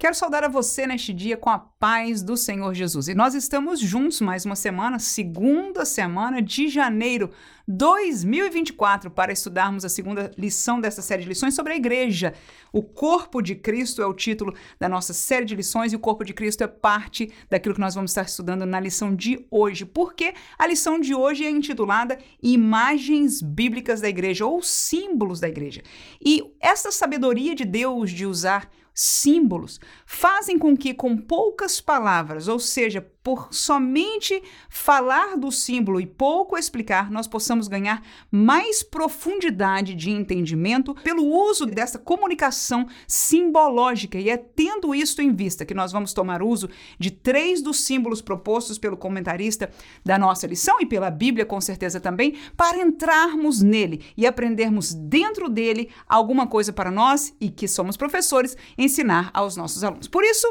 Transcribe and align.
Quero 0.00 0.14
saudar 0.14 0.44
a 0.44 0.48
você 0.48 0.86
neste 0.86 1.12
dia 1.12 1.36
com 1.36 1.50
a 1.50 1.58
paz 1.58 2.22
do 2.22 2.36
Senhor 2.36 2.72
Jesus. 2.72 3.08
E 3.08 3.16
nós 3.16 3.34
estamos 3.34 3.80
juntos 3.80 4.20
mais 4.20 4.46
uma 4.46 4.54
semana, 4.54 5.00
segunda 5.00 5.84
semana 5.84 6.40
de 6.40 6.68
janeiro 6.68 7.32
2024, 7.66 9.10
para 9.10 9.32
estudarmos 9.32 9.84
a 9.84 9.88
segunda 9.88 10.30
lição 10.38 10.80
dessa 10.80 11.02
série 11.02 11.24
de 11.24 11.28
lições 11.28 11.56
sobre 11.56 11.72
a 11.72 11.76
igreja. 11.76 12.32
O 12.72 12.80
corpo 12.80 13.42
de 13.42 13.56
Cristo 13.56 14.00
é 14.00 14.06
o 14.06 14.14
título 14.14 14.54
da 14.78 14.88
nossa 14.88 15.12
série 15.12 15.44
de 15.44 15.56
lições 15.56 15.92
e 15.92 15.96
o 15.96 15.98
corpo 15.98 16.24
de 16.24 16.32
Cristo 16.32 16.62
é 16.62 16.68
parte 16.68 17.32
daquilo 17.50 17.74
que 17.74 17.80
nós 17.80 17.96
vamos 17.96 18.12
estar 18.12 18.22
estudando 18.22 18.64
na 18.64 18.78
lição 18.78 19.12
de 19.12 19.44
hoje. 19.50 19.84
Porque 19.84 20.32
a 20.56 20.64
lição 20.68 21.00
de 21.00 21.12
hoje 21.12 21.44
é 21.44 21.50
intitulada 21.50 22.20
Imagens 22.40 23.42
Bíblicas 23.42 24.00
da 24.00 24.08
Igreja 24.08 24.46
ou 24.46 24.62
Símbolos 24.62 25.40
da 25.40 25.48
Igreja. 25.48 25.82
E 26.24 26.54
essa 26.60 26.92
sabedoria 26.92 27.52
de 27.52 27.64
Deus 27.64 28.12
de 28.12 28.26
usar 28.26 28.70
símbolos 28.98 29.78
fazem 30.04 30.58
com 30.58 30.76
que, 30.76 30.92
com 30.92 31.16
poucas 31.16 31.80
palavras, 31.80 32.48
ou 32.48 32.58
seja, 32.58 33.00
por 33.22 33.48
somente 33.50 34.42
falar 34.70 35.36
do 35.36 35.50
símbolo 35.50 36.00
e 36.00 36.06
pouco 36.06 36.56
explicar, 36.56 37.10
nós 37.10 37.26
possamos 37.26 37.68
ganhar 37.68 38.02
mais 38.30 38.82
profundidade 38.82 39.94
de 39.94 40.10
entendimento 40.10 40.94
pelo 40.94 41.24
uso 41.24 41.66
dessa 41.66 41.98
comunicação 41.98 42.86
simbológica. 43.06 44.18
E 44.18 44.30
é 44.30 44.36
tendo 44.36 44.94
isto 44.94 45.20
em 45.20 45.32
vista 45.32 45.64
que 45.64 45.74
nós 45.74 45.92
vamos 45.92 46.12
tomar 46.12 46.42
uso 46.42 46.68
de 46.98 47.10
três 47.10 47.60
dos 47.60 47.80
símbolos 47.80 48.22
propostos 48.22 48.78
pelo 48.78 48.96
comentarista 48.96 49.70
da 50.04 50.18
nossa 50.18 50.46
lição 50.46 50.80
e 50.80 50.86
pela 50.86 51.10
Bíblia, 51.10 51.44
com 51.44 51.60
certeza 51.60 52.00
também, 52.00 52.36
para 52.56 52.78
entrarmos 52.78 53.60
nele 53.62 54.04
e 54.16 54.26
aprendermos 54.26 54.94
dentro 54.94 55.48
dele 55.48 55.90
alguma 56.06 56.46
coisa 56.46 56.72
para 56.72 56.90
nós 56.90 57.34
e 57.40 57.50
que 57.50 57.68
somos 57.68 57.96
professores 57.96 58.56
ensinar 58.76 59.30
aos 59.34 59.56
nossos 59.56 59.84
alunos. 59.84 60.08
Por 60.08 60.24
isso, 60.24 60.46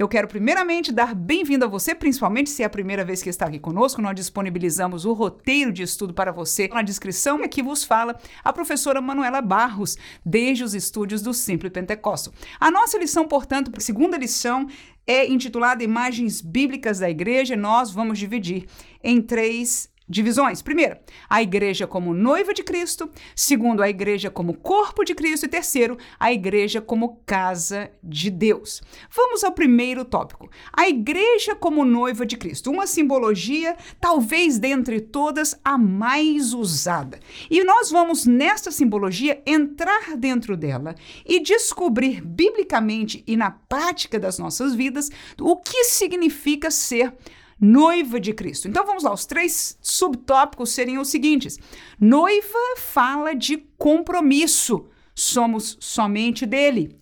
eu 0.00 0.08
quero 0.08 0.26
primeiramente 0.26 0.90
dar 0.90 1.14
bem-vindo 1.14 1.62
a 1.62 1.68
você, 1.68 1.94
principalmente 1.94 2.48
se 2.48 2.62
é 2.62 2.64
a 2.64 2.70
primeira 2.70 3.04
vez 3.04 3.22
que 3.22 3.28
está 3.28 3.44
aqui 3.44 3.58
conosco. 3.58 4.00
Nós 4.00 4.14
disponibilizamos 4.14 5.04
o 5.04 5.12
roteiro 5.12 5.70
de 5.70 5.82
estudo 5.82 6.14
para 6.14 6.32
você 6.32 6.68
na 6.68 6.80
descrição 6.80 7.44
aqui 7.44 7.62
vos 7.62 7.84
fala 7.84 8.18
a 8.42 8.50
professora 8.50 8.98
Manuela 9.02 9.42
Barros, 9.42 9.98
desde 10.24 10.64
os 10.64 10.72
estúdios 10.72 11.20
do 11.20 11.34
Simple 11.34 11.68
Pentecostal. 11.68 12.32
A 12.58 12.70
nossa 12.70 12.96
lição, 12.96 13.28
portanto, 13.28 13.70
a 13.76 13.80
segunda 13.80 14.16
lição 14.16 14.66
é 15.06 15.28
intitulada 15.28 15.84
Imagens 15.84 16.40
Bíblicas 16.40 17.00
da 17.00 17.10
Igreja. 17.10 17.54
Nós 17.54 17.90
vamos 17.90 18.18
dividir 18.18 18.64
em 19.04 19.20
três 19.20 19.90
divisões. 20.10 20.60
Primeiro, 20.60 20.96
a 21.28 21.40
igreja 21.40 21.86
como 21.86 22.12
noiva 22.12 22.52
de 22.52 22.64
Cristo. 22.64 23.08
Segundo, 23.34 23.82
a 23.82 23.88
igreja 23.88 24.30
como 24.30 24.54
corpo 24.54 25.04
de 25.04 25.14
Cristo. 25.14 25.46
E 25.46 25.48
terceiro, 25.48 25.96
a 26.18 26.32
igreja 26.32 26.80
como 26.80 27.22
casa 27.24 27.90
de 28.02 28.28
Deus. 28.28 28.82
Vamos 29.14 29.44
ao 29.44 29.52
primeiro 29.52 30.04
tópico. 30.04 30.50
A 30.72 30.88
igreja 30.88 31.54
como 31.54 31.84
noiva 31.84 32.26
de 32.26 32.36
Cristo. 32.36 32.70
Uma 32.70 32.86
simbologia, 32.86 33.76
talvez 34.00 34.58
dentre 34.58 35.00
todas, 35.00 35.58
a 35.64 35.78
mais 35.78 36.52
usada. 36.52 37.20
E 37.48 37.62
nós 37.62 37.90
vamos, 37.90 38.26
nesta 38.26 38.72
simbologia, 38.72 39.40
entrar 39.46 40.16
dentro 40.16 40.56
dela 40.56 40.96
e 41.24 41.40
descobrir 41.40 42.20
biblicamente 42.20 43.22
e 43.26 43.36
na 43.36 43.50
prática 43.50 44.18
das 44.18 44.38
nossas 44.38 44.74
vidas 44.74 45.10
o 45.40 45.56
que 45.56 45.84
significa 45.84 46.70
ser 46.70 47.14
noiva 47.60 48.18
de 48.18 48.32
Cristo. 48.32 48.68
Então 48.68 48.86
vamos 48.86 49.02
lá, 49.02 49.12
os 49.12 49.26
três 49.26 49.78
subtópicos 49.82 50.70
seriam 50.70 51.02
os 51.02 51.08
seguintes: 51.08 51.58
noiva 52.00 52.76
fala 52.78 53.34
de 53.34 53.58
compromisso, 53.76 54.86
somos 55.14 55.76
somente 55.80 56.46
dele. 56.46 56.98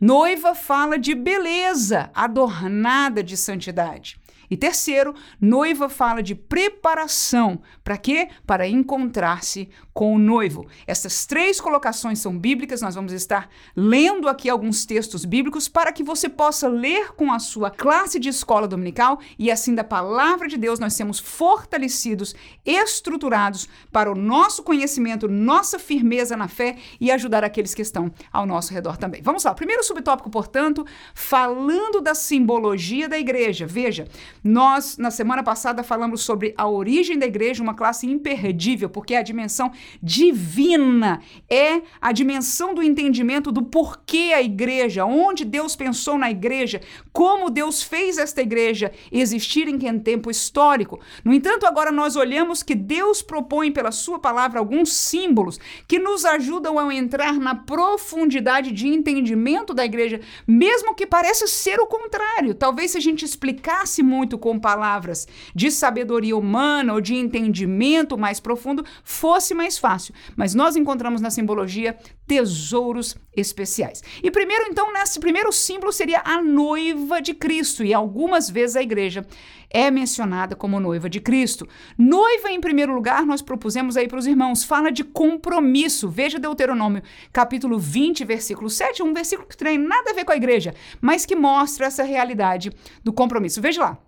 Noiva 0.00 0.54
fala 0.54 0.96
de 0.96 1.12
beleza, 1.12 2.10
adornada 2.14 3.22
de 3.22 3.36
santidade. 3.36 4.16
E 4.50 4.56
terceiro, 4.56 5.14
noiva 5.40 5.88
fala 5.88 6.22
de 6.22 6.34
preparação. 6.34 7.60
Para 7.84 7.98
quê? 7.98 8.28
Para 8.46 8.66
encontrar-se 8.66 9.68
com 9.98 10.14
o 10.14 10.18
noivo. 10.18 10.64
Essas 10.86 11.26
três 11.26 11.60
colocações 11.60 12.20
são 12.20 12.38
bíblicas, 12.38 12.80
nós 12.80 12.94
vamos 12.94 13.10
estar 13.10 13.50
lendo 13.74 14.28
aqui 14.28 14.48
alguns 14.48 14.86
textos 14.86 15.24
bíblicos 15.24 15.68
para 15.68 15.90
que 15.90 16.04
você 16.04 16.28
possa 16.28 16.68
ler 16.68 17.14
com 17.14 17.32
a 17.32 17.40
sua 17.40 17.68
classe 17.68 18.20
de 18.20 18.28
escola 18.28 18.68
dominical 18.68 19.18
e 19.36 19.50
assim 19.50 19.74
da 19.74 19.82
palavra 19.82 20.46
de 20.46 20.56
Deus 20.56 20.78
nós 20.78 20.94
sermos 20.94 21.18
fortalecidos, 21.18 22.32
estruturados 22.64 23.68
para 23.90 24.08
o 24.08 24.14
nosso 24.14 24.62
conhecimento, 24.62 25.26
nossa 25.26 25.80
firmeza 25.80 26.36
na 26.36 26.46
fé 26.46 26.76
e 27.00 27.10
ajudar 27.10 27.42
aqueles 27.42 27.74
que 27.74 27.82
estão 27.82 28.12
ao 28.32 28.46
nosso 28.46 28.72
redor 28.72 28.98
também. 28.98 29.20
Vamos 29.20 29.42
lá, 29.42 29.52
primeiro 29.52 29.82
subtópico, 29.82 30.30
portanto, 30.30 30.86
falando 31.12 32.00
da 32.00 32.14
simbologia 32.14 33.08
da 33.08 33.18
igreja. 33.18 33.66
Veja, 33.66 34.06
nós 34.44 34.96
na 34.96 35.10
semana 35.10 35.42
passada 35.42 35.82
falamos 35.82 36.20
sobre 36.20 36.54
a 36.56 36.68
origem 36.68 37.18
da 37.18 37.26
igreja, 37.26 37.64
uma 37.64 37.74
classe 37.74 38.06
imperdível, 38.06 38.88
porque 38.88 39.14
é 39.14 39.18
a 39.18 39.22
dimensão 39.22 39.72
divina, 40.02 41.20
é 41.48 41.82
a 42.00 42.12
dimensão 42.12 42.74
do 42.74 42.82
entendimento 42.82 43.50
do 43.50 43.62
porquê 43.62 44.32
a 44.34 44.42
igreja, 44.42 45.04
onde 45.04 45.44
Deus 45.44 45.74
pensou 45.74 46.18
na 46.18 46.30
igreja, 46.30 46.80
como 47.12 47.50
Deus 47.50 47.82
fez 47.82 48.18
esta 48.18 48.42
igreja 48.42 48.92
existir 49.10 49.68
em 49.68 49.78
tempo 49.98 50.30
histórico. 50.30 51.00
No 51.24 51.32
entanto, 51.32 51.66
agora 51.66 51.90
nós 51.90 52.16
olhamos 52.16 52.62
que 52.62 52.74
Deus 52.74 53.22
propõe 53.22 53.72
pela 53.72 53.90
sua 53.90 54.18
palavra 54.18 54.58
alguns 54.58 54.92
símbolos 54.92 55.58
que 55.86 55.98
nos 55.98 56.24
ajudam 56.24 56.78
a 56.78 56.94
entrar 56.94 57.34
na 57.34 57.54
profundidade 57.54 58.72
de 58.72 58.88
entendimento 58.88 59.72
da 59.72 59.84
igreja, 59.84 60.20
mesmo 60.46 60.94
que 60.94 61.06
pareça 61.06 61.46
ser 61.46 61.80
o 61.80 61.86
contrário. 61.86 62.54
Talvez 62.54 62.92
se 62.92 62.98
a 62.98 63.00
gente 63.00 63.24
explicasse 63.24 64.02
muito 64.02 64.36
com 64.36 64.58
palavras 64.58 65.26
de 65.54 65.70
sabedoria 65.70 66.36
humana 66.36 66.92
ou 66.94 67.00
de 67.00 67.14
entendimento 67.14 68.18
mais 68.18 68.40
profundo, 68.40 68.84
fosse 69.02 69.54
mais 69.54 69.77
fácil, 69.78 70.14
mas 70.36 70.54
nós 70.54 70.76
encontramos 70.76 71.20
na 71.20 71.30
simbologia 71.30 71.96
tesouros 72.26 73.16
especiais. 73.34 74.02
E 74.22 74.30
primeiro, 74.30 74.66
então, 74.68 74.92
nesse 74.92 75.18
primeiro 75.18 75.52
símbolo 75.52 75.92
seria 75.92 76.20
a 76.24 76.42
noiva 76.42 77.20
de 77.20 77.34
Cristo, 77.34 77.84
e 77.84 77.94
algumas 77.94 78.50
vezes 78.50 78.76
a 78.76 78.82
igreja 78.82 79.26
é 79.70 79.90
mencionada 79.90 80.56
como 80.56 80.80
noiva 80.80 81.08
de 81.08 81.20
Cristo. 81.20 81.68
Noiva, 81.96 82.50
em 82.50 82.60
primeiro 82.60 82.94
lugar, 82.94 83.24
nós 83.24 83.42
propusemos 83.42 83.96
aí 83.96 84.08
para 84.08 84.18
os 84.18 84.26
irmãos, 84.26 84.64
fala 84.64 84.90
de 84.90 85.04
compromisso. 85.04 86.08
Veja 86.08 86.38
Deuteronômio, 86.38 87.02
capítulo 87.32 87.78
20, 87.78 88.24
versículo 88.24 88.70
7, 88.70 89.02
um 89.02 89.12
versículo 89.12 89.48
que 89.48 89.56
tem 89.56 89.78
nada 89.78 90.10
a 90.10 90.14
ver 90.14 90.24
com 90.24 90.32
a 90.32 90.36
igreja, 90.36 90.74
mas 91.00 91.26
que 91.26 91.36
mostra 91.36 91.86
essa 91.86 92.02
realidade 92.02 92.72
do 93.04 93.12
compromisso. 93.12 93.60
Veja 93.60 93.82
lá. 93.82 93.98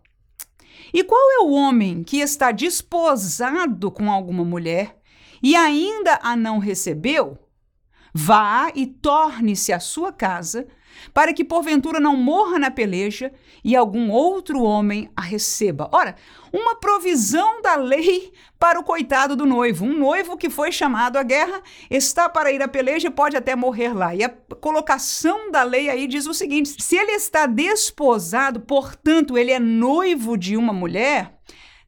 E 0.93 1.05
qual 1.05 1.21
é 1.33 1.45
o 1.45 1.53
homem 1.53 2.03
que 2.03 2.19
está 2.19 2.51
desposado 2.51 3.91
com 3.91 4.11
alguma 4.11 4.45
mulher 4.45 5.00
e 5.43 5.57
ainda 5.57 6.19
a 6.23 6.37
não 6.37 6.59
recebeu, 6.59 7.39
vá 8.13 8.71
e 8.75 8.87
torne-se 8.87 9.73
à 9.73 9.81
sua 9.81 10.13
casa, 10.13 10.67
para 11.15 11.33
que 11.33 11.45
porventura 11.45 11.99
não 11.99 12.17
morra 12.17 12.59
na 12.59 12.71
peleja 12.71 13.33
e 13.65 13.75
algum 13.75 14.11
outro 14.11 14.63
homem 14.63 15.11
a 15.17 15.23
receba. 15.23 15.89
Ora, 15.93 16.15
uma 16.53 16.77
provisão 16.77 17.63
da 17.63 17.77
lei 17.77 18.33
para 18.59 18.79
o 18.79 18.85
coitado 18.85 19.35
do 19.35 19.47
noivo. 19.47 19.85
Um 19.85 19.97
noivo 19.97 20.37
que 20.37 20.51
foi 20.51 20.71
chamado 20.71 21.17
à 21.17 21.23
guerra 21.23 21.63
está 21.89 22.29
para 22.29 22.53
ir 22.53 22.63
à 22.63 22.69
peleja 22.69 23.09
e 23.09 23.11
pode 23.11 23.37
até 23.37 23.57
morrer 23.57 23.95
lá. 23.95 24.15
E 24.15 24.23
a 24.23 24.29
colocação 24.29 25.51
da 25.51 25.63
lei 25.63 25.89
aí 25.89 26.07
diz 26.07 26.27
o 26.27 26.35
seguinte: 26.35 26.77
se 26.79 26.97
ele 26.97 27.13
está 27.13 27.47
desposado, 27.47 28.61
portanto, 28.61 29.39
ele 29.39 29.53
é 29.53 29.59
noivo 29.59 30.37
de 30.37 30.57
uma 30.57 30.73
mulher, 30.73 31.39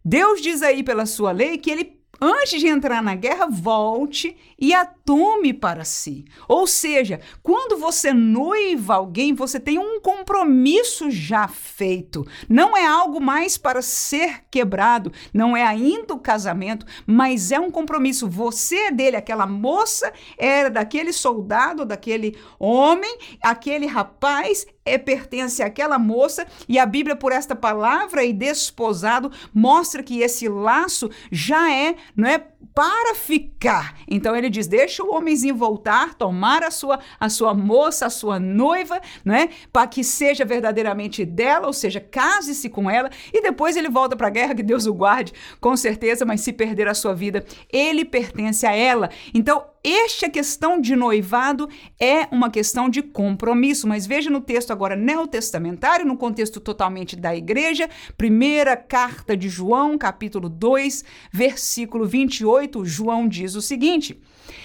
Deus 0.04 0.41
diz 0.41 0.62
aí 0.62 0.82
pela 0.82 1.06
sua 1.06 1.32
lei 1.32 1.58
que 1.58 1.70
ele 1.70 2.01
antes 2.22 2.60
de 2.60 2.69
entrar 2.69 3.03
na 3.03 3.16
guerra, 3.16 3.49
volte 3.50 4.37
e 4.56 4.72
a 4.72 4.87
tome 4.87 5.53
para 5.53 5.84
si. 5.84 6.25
Ou 6.47 6.69
seja, 6.69 7.21
quando 7.43 7.77
você 7.77 8.12
noiva 8.12 8.94
alguém, 8.94 9.34
você 9.34 9.59
tem 9.59 9.77
um 9.77 10.00
compromisso 10.00 11.10
já 11.10 11.48
feito. 11.48 12.24
Não 12.48 12.77
é 12.77 12.86
algo 12.86 13.21
mais 13.21 13.59
para 13.59 13.83
ser 13.83 14.45
quebrado, 14.48 15.13
não 15.34 15.57
é 15.57 15.65
ainda 15.65 16.15
o 16.15 16.21
casamento, 16.21 16.86
mas 17.04 17.51
é 17.51 17.59
um 17.59 17.72
compromisso. 17.72 18.28
Você 18.28 18.77
é 18.77 18.91
dele, 18.92 19.16
aquela 19.16 19.47
moça 19.47 20.13
era 20.39 20.71
daquele 20.71 21.13
soldado, 21.13 21.84
daquele 21.84 22.39
homem, 22.60 23.18
aquele 23.42 23.86
rapaz 23.86 24.65
é 24.84 24.98
pertence 24.98 25.63
àquela 25.63 25.98
moça 25.98 26.47
e 26.68 26.78
a 26.78 26.84
Bíblia 26.84 27.15
por 27.15 27.33
esta 27.33 27.54
palavra 27.54 28.25
e 28.25 28.33
desposado 28.33 29.30
mostra 29.54 30.03
que 30.03 30.21
esse 30.21 30.48
laço 30.48 31.09
já 31.30 31.72
é, 31.72 31.95
não 32.16 32.28
é 32.28 32.38
para 32.74 33.14
ficar. 33.14 33.98
Então 34.09 34.34
ele 34.34 34.48
diz: 34.48 34.66
deixa 34.66 35.03
o 35.03 35.14
homenzinho 35.14 35.54
voltar, 35.54 36.14
tomar 36.14 36.62
a 36.62 36.70
sua, 36.70 36.98
a 37.18 37.28
sua 37.28 37.54
moça, 37.54 38.06
a 38.06 38.10
sua 38.10 38.38
noiva, 38.38 39.00
né? 39.24 39.50
Para 39.72 39.86
que 39.86 40.03
seja 40.03 40.44
verdadeiramente 40.44 41.24
dela, 41.24 41.66
ou 41.66 41.72
seja, 41.72 42.00
case-se 42.00 42.68
com 42.68 42.91
ela, 42.91 43.10
e 43.32 43.42
depois 43.42 43.76
ele 43.76 43.88
volta 43.88 44.16
para 44.16 44.28
a 44.28 44.30
guerra, 44.30 44.54
que 44.54 44.62
Deus 44.62 44.86
o 44.86 44.94
guarde, 44.94 45.32
com 45.60 45.76
certeza, 45.76 46.24
mas 46.24 46.41
se 46.41 46.53
perder 46.53 46.88
a 46.88 46.94
sua 46.94 47.14
vida, 47.14 47.44
ele 47.72 48.04
pertence 48.04 48.66
a 48.66 48.74
ela. 48.74 49.10
Então, 49.34 49.65
esta 49.84 50.30
questão 50.30 50.80
de 50.80 50.94
noivado 50.94 51.68
é 51.98 52.28
uma 52.30 52.50
questão 52.50 52.88
de 52.88 53.02
compromisso. 53.02 53.88
Mas 53.88 54.06
veja 54.06 54.30
no 54.30 54.40
texto 54.40 54.70
agora 54.70 54.94
neotestamentário, 54.94 56.06
no 56.06 56.16
contexto 56.16 56.60
totalmente 56.60 57.16
da 57.16 57.34
igreja, 57.34 57.90
primeira 58.16 58.76
carta 58.76 59.36
de 59.36 59.48
João, 59.48 59.98
capítulo 59.98 60.48
2, 60.48 61.04
versículo 61.32 62.06
28, 62.06 62.84
João 62.84 63.26
diz 63.26 63.56
o 63.56 63.62
seguinte: 63.62 64.20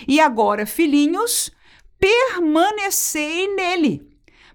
E 0.07 0.19
agora, 0.19 0.65
filhinhos, 0.65 1.51
permanecei 1.99 3.55
nele, 3.55 4.07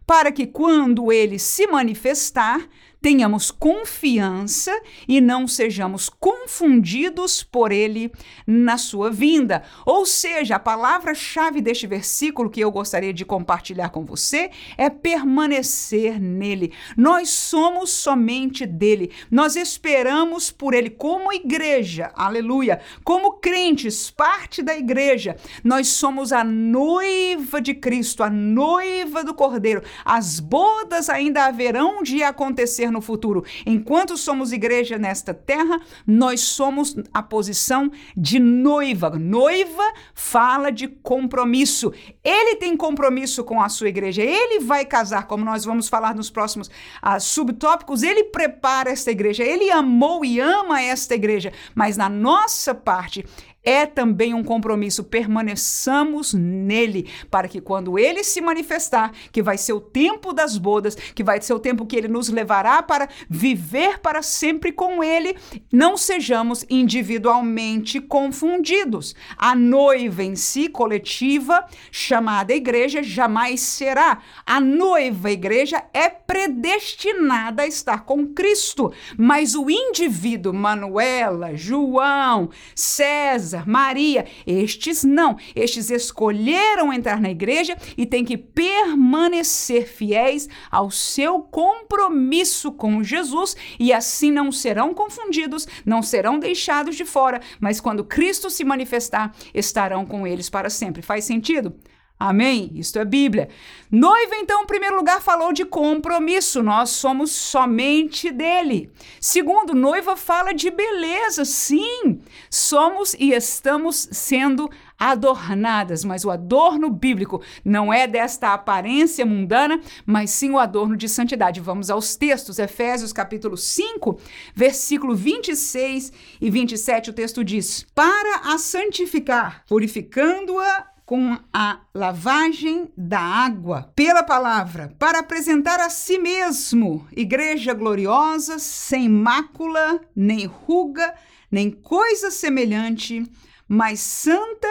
para 0.06 0.30
que 0.30 0.46
quando 0.46 1.10
ele 1.10 1.38
se 1.38 1.66
manifestar, 1.66 2.68
tenhamos 3.02 3.50
confiança 3.50 4.72
e 5.08 5.20
não 5.20 5.48
sejamos 5.48 6.08
confundidos 6.08 7.42
por 7.42 7.72
ele 7.72 8.12
na 8.46 8.78
sua 8.78 9.10
vinda. 9.10 9.64
Ou 9.84 10.06
seja, 10.06 10.54
a 10.54 10.60
palavra-chave 10.60 11.60
deste 11.60 11.84
versículo 11.88 12.48
que 12.48 12.60
eu 12.60 12.70
gostaria 12.70 13.12
de 13.12 13.24
compartilhar 13.24 13.90
com 13.90 14.04
você 14.04 14.50
é 14.78 14.88
permanecer 14.88 16.20
nele. 16.20 16.72
Nós 16.96 17.28
somos 17.28 17.90
somente 17.90 18.64
dele. 18.64 19.10
Nós 19.28 19.56
esperamos 19.56 20.52
por 20.52 20.72
ele 20.72 20.88
como 20.88 21.32
igreja. 21.32 22.12
Aleluia. 22.14 22.80
Como 23.02 23.32
crentes, 23.32 24.10
parte 24.10 24.62
da 24.62 24.76
igreja. 24.76 25.36
Nós 25.64 25.88
somos 25.88 26.32
a 26.32 26.44
noiva 26.44 27.60
de 27.60 27.74
Cristo, 27.74 28.22
a 28.22 28.30
noiva 28.30 29.24
do 29.24 29.34
Cordeiro. 29.34 29.82
As 30.04 30.38
bodas 30.38 31.10
ainda 31.10 31.46
haverão 31.46 32.04
de 32.04 32.22
acontecer 32.22 32.91
no 32.92 33.00
futuro. 33.00 33.44
Enquanto 33.66 34.16
somos 34.16 34.52
igreja 34.52 34.98
nesta 34.98 35.34
terra, 35.34 35.80
nós 36.06 36.40
somos 36.40 36.94
a 37.12 37.22
posição 37.22 37.90
de 38.16 38.38
noiva. 38.38 39.10
Noiva 39.10 39.92
fala 40.14 40.70
de 40.70 40.86
compromisso. 40.86 41.92
Ele 42.22 42.56
tem 42.56 42.76
compromisso 42.76 43.42
com 43.42 43.60
a 43.60 43.68
sua 43.68 43.88
igreja. 43.88 44.22
Ele 44.22 44.60
vai 44.60 44.84
casar, 44.84 45.26
como 45.26 45.44
nós 45.44 45.64
vamos 45.64 45.88
falar 45.88 46.14
nos 46.14 46.30
próximos 46.30 46.68
uh, 46.68 47.18
subtópicos. 47.18 48.02
Ele 48.02 48.24
prepara 48.24 48.90
esta 48.90 49.10
igreja. 49.10 49.42
Ele 49.42 49.70
amou 49.70 50.24
e 50.24 50.38
ama 50.38 50.80
esta 50.80 51.14
igreja. 51.14 51.52
Mas 51.74 51.96
na 51.96 52.08
nossa 52.08 52.74
parte, 52.74 53.24
é 53.62 53.86
também 53.86 54.34
um 54.34 54.42
compromisso. 54.42 55.04
Permaneçamos 55.04 56.34
nele, 56.34 57.08
para 57.30 57.48
que 57.48 57.60
quando 57.60 57.98
ele 57.98 58.24
se 58.24 58.40
manifestar, 58.40 59.12
que 59.30 59.42
vai 59.42 59.56
ser 59.56 59.72
o 59.72 59.80
tempo 59.80 60.32
das 60.32 60.56
bodas, 60.58 60.94
que 60.94 61.22
vai 61.22 61.40
ser 61.40 61.54
o 61.54 61.60
tempo 61.60 61.86
que 61.86 61.96
ele 61.96 62.08
nos 62.08 62.28
levará 62.28 62.82
para 62.82 63.08
viver 63.28 63.98
para 63.98 64.22
sempre 64.22 64.72
com 64.72 65.02
ele, 65.02 65.36
não 65.72 65.96
sejamos 65.96 66.64
individualmente 66.68 68.00
confundidos. 68.00 69.14
A 69.36 69.54
noiva 69.54 70.22
em 70.22 70.34
si, 70.34 70.68
coletiva, 70.68 71.64
chamada 71.90 72.52
igreja, 72.52 73.02
jamais 73.02 73.60
será. 73.60 74.18
A 74.44 74.60
noiva 74.60 75.30
igreja 75.30 75.84
é 75.92 76.08
predestinada 76.08 77.62
a 77.62 77.66
estar 77.66 78.04
com 78.04 78.26
Cristo, 78.26 78.92
mas 79.16 79.54
o 79.54 79.70
indivíduo, 79.70 80.52
Manuela, 80.52 81.54
João, 81.54 82.50
César, 82.74 83.51
Maria. 83.60 84.26
Estes 84.46 85.04
não. 85.04 85.36
Estes 85.54 85.90
escolheram 85.90 86.92
entrar 86.92 87.20
na 87.20 87.30
igreja 87.30 87.76
e 87.96 88.06
têm 88.06 88.24
que 88.24 88.36
permanecer 88.36 89.86
fiéis 89.86 90.48
ao 90.70 90.90
seu 90.90 91.40
compromisso 91.40 92.72
com 92.72 93.02
Jesus 93.02 93.56
e 93.78 93.92
assim 93.92 94.30
não 94.30 94.50
serão 94.50 94.94
confundidos, 94.94 95.66
não 95.84 96.02
serão 96.02 96.38
deixados 96.38 96.96
de 96.96 97.04
fora, 97.04 97.40
mas 97.60 97.80
quando 97.80 98.04
Cristo 98.04 98.50
se 98.50 98.64
manifestar, 98.64 99.34
estarão 99.54 100.04
com 100.06 100.26
eles 100.26 100.48
para 100.48 100.70
sempre. 100.70 101.02
Faz 101.02 101.24
sentido? 101.24 101.74
Amém? 102.24 102.70
Isto 102.76 103.00
é 103.00 103.04
Bíblia. 103.04 103.48
Noiva, 103.90 104.36
então, 104.36 104.62
em 104.62 104.66
primeiro 104.66 104.94
lugar, 104.94 105.20
falou 105.20 105.52
de 105.52 105.64
compromisso. 105.64 106.62
Nós 106.62 106.90
somos 106.90 107.32
somente 107.32 108.30
dele. 108.30 108.92
Segundo, 109.20 109.74
noiva 109.74 110.14
fala 110.14 110.52
de 110.54 110.70
beleza. 110.70 111.44
Sim, 111.44 112.20
somos 112.48 113.12
e 113.14 113.32
estamos 113.32 114.08
sendo 114.12 114.70
adornadas, 114.96 116.04
mas 116.04 116.24
o 116.24 116.30
adorno 116.30 116.88
bíblico 116.88 117.42
não 117.64 117.92
é 117.92 118.06
desta 118.06 118.54
aparência 118.54 119.26
mundana, 119.26 119.80
mas 120.06 120.30
sim 120.30 120.52
o 120.52 120.60
adorno 120.60 120.96
de 120.96 121.08
santidade. 121.08 121.60
Vamos 121.60 121.90
aos 121.90 122.14
textos, 122.14 122.60
Efésios 122.60 123.12
capítulo 123.12 123.56
5, 123.56 124.20
versículo 124.54 125.16
26 125.16 126.12
e 126.40 126.48
27, 126.48 127.10
o 127.10 127.12
texto 127.12 127.42
diz: 127.42 127.84
"Para 127.92 128.52
a 128.54 128.58
santificar, 128.58 129.64
purificando-a 129.66 130.91
com 131.12 131.38
a 131.52 131.82
lavagem 131.94 132.90
da 132.96 133.20
água 133.20 133.92
pela 133.94 134.22
palavra, 134.22 134.96
para 134.98 135.18
apresentar 135.18 135.78
a 135.78 135.90
si 135.90 136.16
mesmo 136.16 137.06
igreja 137.14 137.74
gloriosa, 137.74 138.58
sem 138.58 139.10
mácula, 139.10 140.00
nem 140.16 140.46
ruga, 140.46 141.14
nem 141.50 141.70
coisa 141.70 142.30
semelhante, 142.30 143.30
mas 143.68 144.00
santa 144.00 144.66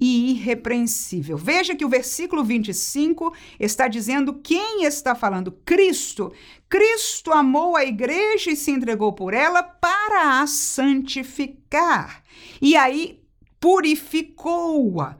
e 0.00 0.30
irrepreensível. 0.30 1.36
Veja 1.36 1.76
que 1.76 1.84
o 1.84 1.90
versículo 1.90 2.42
25 2.42 3.30
está 3.60 3.86
dizendo 3.86 4.40
quem 4.42 4.84
está 4.84 5.14
falando? 5.14 5.52
Cristo. 5.52 6.32
Cristo 6.70 7.32
amou 7.32 7.76
a 7.76 7.84
igreja 7.84 8.50
e 8.50 8.56
se 8.56 8.70
entregou 8.70 9.12
por 9.12 9.34
ela 9.34 9.62
para 9.62 10.40
a 10.40 10.46
santificar. 10.46 12.22
E 12.62 12.76
aí 12.76 13.20
purificou-a 13.60 15.18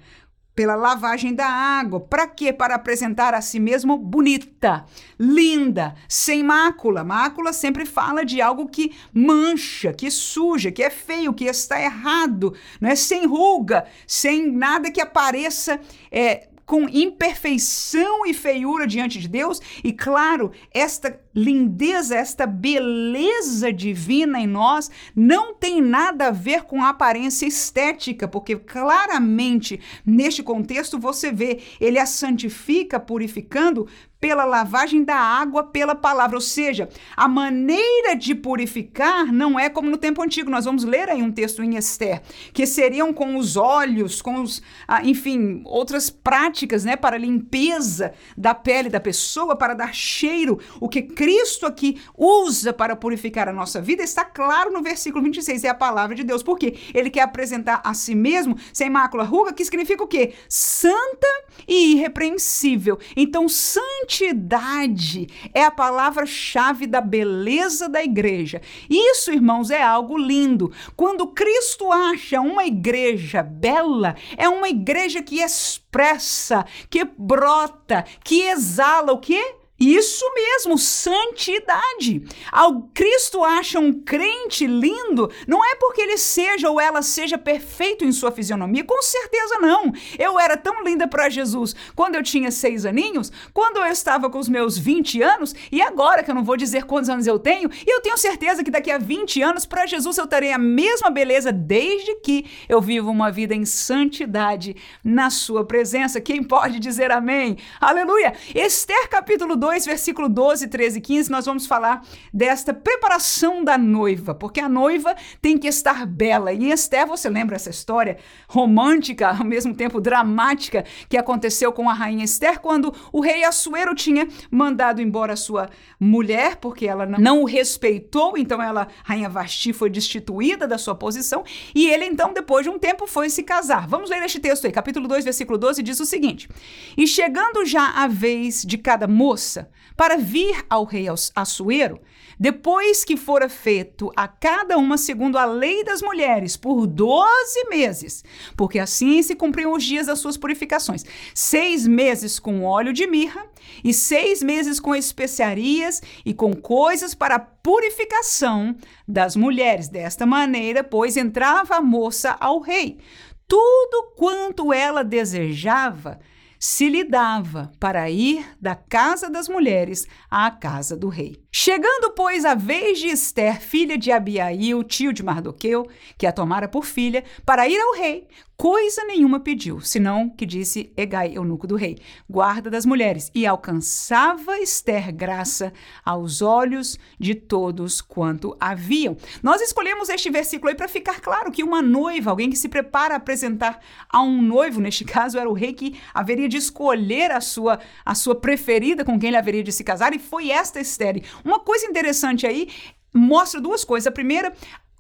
pela 0.55 0.75
lavagem 0.75 1.35
da 1.35 1.47
água. 1.47 2.01
Para 2.01 2.27
quê? 2.27 2.53
Para 2.53 2.75
apresentar 2.75 3.35
a 3.35 3.41
si 3.41 3.59
mesmo 3.59 3.97
bonita, 3.97 4.85
linda, 5.19 5.95
sem 6.09 6.43
mácula. 6.43 7.03
Mácula 7.03 7.53
sempre 7.53 7.87
fala 7.87 8.25
de 8.25 8.41
algo 8.41 8.69
que 8.69 8.95
mancha, 9.13 9.93
que 9.93 10.11
suja, 10.11 10.71
que 10.71 10.83
é 10.83 10.91
feio, 10.91 11.33
que 11.33 11.45
está 11.45 11.81
errado, 11.81 12.55
né? 12.81 12.95
sem 12.95 13.27
ruga, 13.27 13.87
sem 14.07 14.51
nada 14.51 14.91
que 14.91 15.01
apareça 15.01 15.81
é, 16.11 16.49
com 16.73 16.89
imperfeição 16.89 18.25
e 18.25 18.33
feiura 18.33 18.87
diante 18.87 19.19
de 19.19 19.29
Deus. 19.29 19.61
E 19.85 19.93
claro, 19.93 20.53
esta 20.73 21.21
lindeza, 21.35 22.17
esta 22.17 22.47
beleza 22.47 23.71
divina 23.71 24.41
em 24.41 24.47
nós 24.47 24.91
não 25.15 25.53
tem 25.53 25.83
nada 25.83 26.29
a 26.29 26.31
ver 26.31 26.63
com 26.63 26.83
a 26.83 26.89
aparência 26.89 27.45
estética, 27.45 28.27
porque 28.27 28.57
claramente 28.57 29.79
neste 30.03 30.43
contexto 30.43 30.99
você 30.99 31.31
vê, 31.31 31.61
ele 31.79 31.99
a 31.99 32.07
santifica 32.07 32.99
purificando 32.99 33.87
pela 34.23 34.45
lavagem 34.45 35.03
da 35.03 35.17
água 35.17 35.65
pela 35.65 35.97
palavra. 35.97 36.37
Ou 36.37 36.41
seja, 36.41 36.89
a 37.17 37.27
maneira 37.27 38.15
de 38.15 38.37
purificar 38.37 39.33
não 39.33 39.59
é 39.59 39.69
como 39.69 39.91
no 39.91 39.97
tempo 39.97 40.23
antigo. 40.23 40.49
Nós 40.49 40.65
vamos 40.65 40.85
ler 40.85 41.09
aí 41.09 41.21
um 41.21 41.33
texto 41.33 41.61
em 41.61 41.75
Esther, 41.75 42.23
que 42.53 42.65
seriam 42.65 43.13
com 43.13 43.37
os 43.37 43.57
olhos, 43.57 44.23
com 44.23 44.41
os, 44.41 44.63
ah, 44.87 45.05
enfim, 45.05 45.63
outras 45.65 46.09
práticas, 46.09 46.85
né, 46.85 46.95
para 46.95 47.19
limpeza 47.19 48.15
da 48.39 48.55
pele 48.55 48.89
da 48.89 49.01
pessoa, 49.01 49.57
para 49.57 49.75
dar 49.75 49.93
cheiro. 49.93 50.61
O 50.79 50.89
que 50.89 51.03
Cristo 51.03 51.67
aqui 51.67 52.01
usa 52.17 52.73
para 52.73 52.95
purificar 52.95 53.49
a 53.49 53.53
nossa 53.53 53.81
vida 53.81 54.05
está 54.05 54.25
claro 54.25 54.71
no 54.71 54.83
versículo 54.83 55.25
26, 55.25 55.65
é 55.65 55.69
a 55.69 55.75
palavra 55.75 56.15
de 56.15 56.23
Deus. 56.23 56.45
Por 56.45 56.57
quê? 56.57 56.77
Ele 56.95 57.11
quer 57.11 57.23
apresentar 57.23 57.81
a 57.83 57.93
si 57.93 58.15
mesmo 58.15 58.57
sem 58.73 58.89
mácula, 58.89 59.25
ruga, 59.25 59.53
que 59.53 59.65
significa 59.65 60.05
o 60.05 60.07
quê? 60.07 60.35
Santa 60.49 61.27
e 61.67 61.95
irrepreensível. 61.95 63.01
Então, 63.17 63.49
santidade 63.49 64.12
santidade 64.13 65.27
é 65.55 65.65
a 65.65 65.71
palavra-chave 65.71 66.87
da 66.87 67.01
beleza 67.01 67.89
da 67.89 68.03
igreja. 68.03 68.61
Isso, 68.89 69.33
irmãos, 69.33 69.71
é 69.71 69.83
algo 69.83 70.19
lindo. 70.19 70.71
Quando 70.95 71.27
Cristo 71.29 71.91
acha 71.91 72.41
uma 72.41 72.67
igreja 72.67 73.43
bela, 73.43 74.15
é 74.37 74.49
uma 74.49 74.69
igreja 74.69 75.23
que 75.23 75.41
expressa, 75.41 76.65
que 76.91 77.05
brota, 77.05 78.05
que 78.23 78.43
exala 78.43 79.13
o 79.13 79.19
quê? 79.19 79.57
Isso 79.83 80.25
mesmo, 80.33 80.79
santidade. 80.79 82.23
Ao 82.53 82.83
Cristo 82.95 83.43
acha 83.43 83.81
um 83.81 83.93
crente 83.93 84.65
lindo, 84.65 85.29
não 85.45 85.65
é 85.65 85.75
porque 85.75 86.01
ele 86.01 86.17
seja 86.17 86.71
ou 86.71 86.81
ela 86.81 87.03
seja 87.03 87.37
perfeito 87.37 88.05
em 88.05 88.13
sua 88.13 88.31
fisionomia, 88.31 88.85
com 88.85 89.03
certeza 89.03 89.59
não. 89.59 89.93
Eu 90.17 90.39
era 90.39 90.57
tão 90.57 90.85
linda 90.85 91.09
para 91.09 91.29
Jesus 91.29 91.75
quando 91.97 92.15
eu 92.15 92.23
tinha 92.23 92.53
seis 92.53 92.87
aninhos, 92.87 93.33
quando 93.53 93.79
eu 93.79 93.87
estava 93.87 94.31
com 94.31 94.39
os 94.39 94.49
meus 94.49 94.79
20 94.79 95.21
anos, 95.21 95.53
e 95.73 95.83
agora 95.83 96.23
que 96.23 96.31
eu 96.31 96.35
não 96.37 96.45
vou 96.45 96.57
dizer 96.57 96.85
quantos 96.85 97.11
anos 97.11 97.27
eu 97.27 97.41
tenho, 97.41 97.69
eu 97.85 98.01
tenho 98.01 98.17
certeza 98.17 98.63
que 98.63 98.71
daqui 98.71 98.91
a 98.93 98.99
20 98.99 99.43
anos, 99.43 99.67
para 99.67 99.85
Jesus 99.85 100.17
eu 100.17 100.29
terei 100.29 100.53
a 100.53 100.59
mesma 100.59 101.11
beleza, 101.11 101.51
desde 101.51 102.15
que 102.21 102.47
eu 102.69 102.81
vivo 102.81 103.11
uma 103.11 103.33
vida 103.33 103.53
em 103.53 103.65
santidade 103.65 104.77
na 105.03 105.29
sua 105.29 105.65
presença. 105.65 106.21
Quem 106.21 106.41
pode 106.41 106.79
dizer 106.79 107.11
amém? 107.11 107.59
Aleluia! 107.81 108.33
Esther 108.55 109.09
capítulo 109.09 109.57
2 109.57 109.72
2, 109.73 109.87
versículo 109.87 110.29
12, 110.29 110.69
13 110.69 110.99
e 110.99 111.01
15, 111.01 111.31
nós 111.31 111.47
vamos 111.47 111.67
falar 111.67 112.05
desta 112.33 112.75
preparação 112.75 113.65
da 113.65 113.79
noiva, 113.79 114.35
porque 114.35 114.61
a 114.61 114.69
noiva 114.69 115.17
tem 115.41 115.57
que 115.57 115.67
estar 115.67 116.05
bela. 116.05 116.53
E 116.53 116.71
Esther, 116.71 117.07
você 117.07 117.31
lembra 117.31 117.57
essa 117.57 117.71
história 117.71 118.19
romântica, 118.47 119.31
ao 119.31 119.45
mesmo 119.47 119.75
tempo 119.75 119.99
dramática, 119.99 120.85
que 121.09 121.17
aconteceu 121.17 121.73
com 121.73 121.89
a 121.89 121.95
rainha 121.95 122.23
Esther, 122.23 122.61
quando 122.61 122.95
o 123.11 123.21
rei 123.21 123.45
Assuero 123.45 123.95
tinha 123.95 124.29
mandado 124.51 125.01
embora 125.01 125.33
a 125.33 125.37
sua 125.37 125.71
mulher, 125.99 126.57
porque 126.57 126.87
ela 126.87 127.07
não 127.07 127.41
o 127.41 127.47
respeitou, 127.47 128.37
então 128.37 128.61
ela, 128.61 128.89
rainha 129.05 129.31
Vasti, 129.31 129.73
foi 129.73 129.89
destituída 129.89 130.69
da 130.69 130.77
sua 130.77 130.95
posição, 130.95 131.45
e 131.75 131.89
ele 131.89 132.05
então, 132.05 132.35
depois 132.35 132.65
de 132.65 132.71
um 132.71 132.79
tempo, 132.79 133.07
foi 133.07 133.31
se 133.31 133.43
casar. 133.43 133.89
Vamos 133.89 134.11
ler 134.11 134.23
este 134.23 134.39
texto 134.39 134.67
aí, 134.67 134.73
capítulo 134.73 135.09
2, 135.09 135.25
versículo 135.25 135.57
12, 135.57 135.83
diz 135.83 135.99
o 135.99 136.05
seguinte: 136.05 136.47
E 136.95 137.07
chegando 137.07 137.65
já 137.65 137.89
a 137.89 138.07
vez 138.07 138.63
de 138.63 138.77
cada 138.77 139.09
moça 139.09 139.52
para 139.97 140.17
vir 140.17 140.65
ao 140.69 140.85
rei 140.85 141.07
Assuero, 141.35 142.01
depois 142.39 143.05
que 143.05 143.17
fora 143.17 143.49
feito 143.49 144.11
a 144.17 144.27
cada 144.27 144.77
uma 144.79 144.97
segundo 144.97 145.39
a 145.39 145.45
lei 145.45 145.85
das 145.85 146.03
mulheres, 146.03 146.57
por 146.57 146.87
doze 146.87 147.69
meses, 147.69 148.25
porque 148.57 148.79
assim 148.79 149.23
se 149.23 149.35
cumpriam 149.35 149.73
os 149.73 149.85
dias 149.85 150.07
das 150.07 150.19
suas 150.19 150.37
purificações, 150.37 151.05
seis 151.35 151.87
meses 151.87 152.39
com 152.39 152.65
óleo 152.65 152.93
de 152.93 153.07
mirra, 153.07 153.47
e 153.83 153.93
seis 153.93 154.43
meses 154.43 154.81
com 154.81 154.95
especiarias 154.95 156.03
e 156.25 156.35
com 156.35 156.55
coisas 156.55 157.15
para 157.15 157.37
a 157.37 157.41
purificação 157.41 158.77
das 159.07 159.37
mulheres. 159.37 159.89
Desta 159.89 160.27
maneira, 160.27 160.83
pois, 160.83 161.17
entrava 161.17 161.77
a 161.77 161.81
moça 161.81 162.37
ao 162.41 162.61
rei. 162.61 162.99
Tudo 163.47 164.15
quanto 164.17 164.73
ela 164.73 165.05
desejava, 165.05 166.19
se 166.65 166.89
lhe 166.89 167.03
dava 167.03 167.73
para 167.81 168.09
ir 168.09 168.47
da 168.61 168.77
casa 168.77 169.29
das 169.29 169.49
mulheres 169.49 170.07
à 170.31 170.49
casa 170.49 170.97
do 170.97 171.09
rei. 171.09 171.42
Chegando, 171.55 172.11
pois, 172.17 172.47
a 172.47 172.55
vez 172.55 172.99
de 172.99 173.09
Esther, 173.09 173.61
filha 173.61 173.99
de 173.99 174.11
Abiail, 174.11 174.83
tio 174.83 175.13
de 175.13 175.23
Mardoqueu, 175.23 175.87
que 176.17 176.27
a 176.27 176.33
tomara 176.33 176.67
por 176.67 176.87
filha, 176.87 177.23
para 177.45 177.69
ir 177.69 177.79
ao 177.79 177.93
rei, 177.93 178.27
coisa 178.63 179.05
nenhuma 179.05 179.41
pediu, 179.41 179.81
senão 179.81 180.31
que 180.31 180.47
disse 180.47 180.93
Egai, 180.97 181.33
eunuco 181.35 181.67
do 181.67 181.75
rei, 181.75 181.99
guarda 182.31 182.71
das 182.71 182.87
mulheres, 182.87 183.31
e 183.35 183.45
alcançava 183.45 184.61
Esther 184.61 185.13
graça 185.13 185.73
aos 186.05 186.41
olhos 186.41 186.97
de 187.19 187.35
todos 187.35 188.01
quanto 188.01 188.57
haviam. 188.59 189.17
Nós 189.43 189.61
escolhemos 189.61 190.09
este 190.09 190.31
versículo 190.31 190.71
aí 190.71 190.77
para 190.77 190.89
ficar 190.89 191.21
claro 191.21 191.51
que 191.51 191.65
uma 191.65 191.83
noiva, 191.83 192.31
alguém 192.31 192.49
que 192.49 192.57
se 192.57 192.69
prepara 192.69 193.15
a 193.15 193.17
apresentar 193.17 193.81
a 194.09 194.23
um 194.23 194.41
noivo, 194.41 194.81
neste 194.81 195.05
caso 195.07 195.39
era 195.39 195.51
o 195.51 195.55
rei 195.55 195.75
que 195.75 196.01
haveria 196.15 196.49
de 196.49 196.57
escolher 196.57 197.31
a 197.31 197.43
sua, 197.43 197.79
a 198.07 198.15
sua 198.15 198.37
preferida 198.37 199.05
com 199.05 199.19
quem 199.19 199.29
ele 199.29 199.37
haveria 199.37 199.63
de 199.63 199.73
se 199.73 199.85
casar, 199.85 200.15
e 200.15 200.19
foi 200.19 200.51
esta 200.51 200.81
Esther. 200.81 201.21
Uma 201.45 201.61
coisa 201.61 201.87
interessante 201.87 202.47
aí 202.47 202.69
mostra 203.15 203.61
duas 203.61 203.85
coisas. 203.85 204.07
A 204.07 204.13
primeira, 204.13 204.53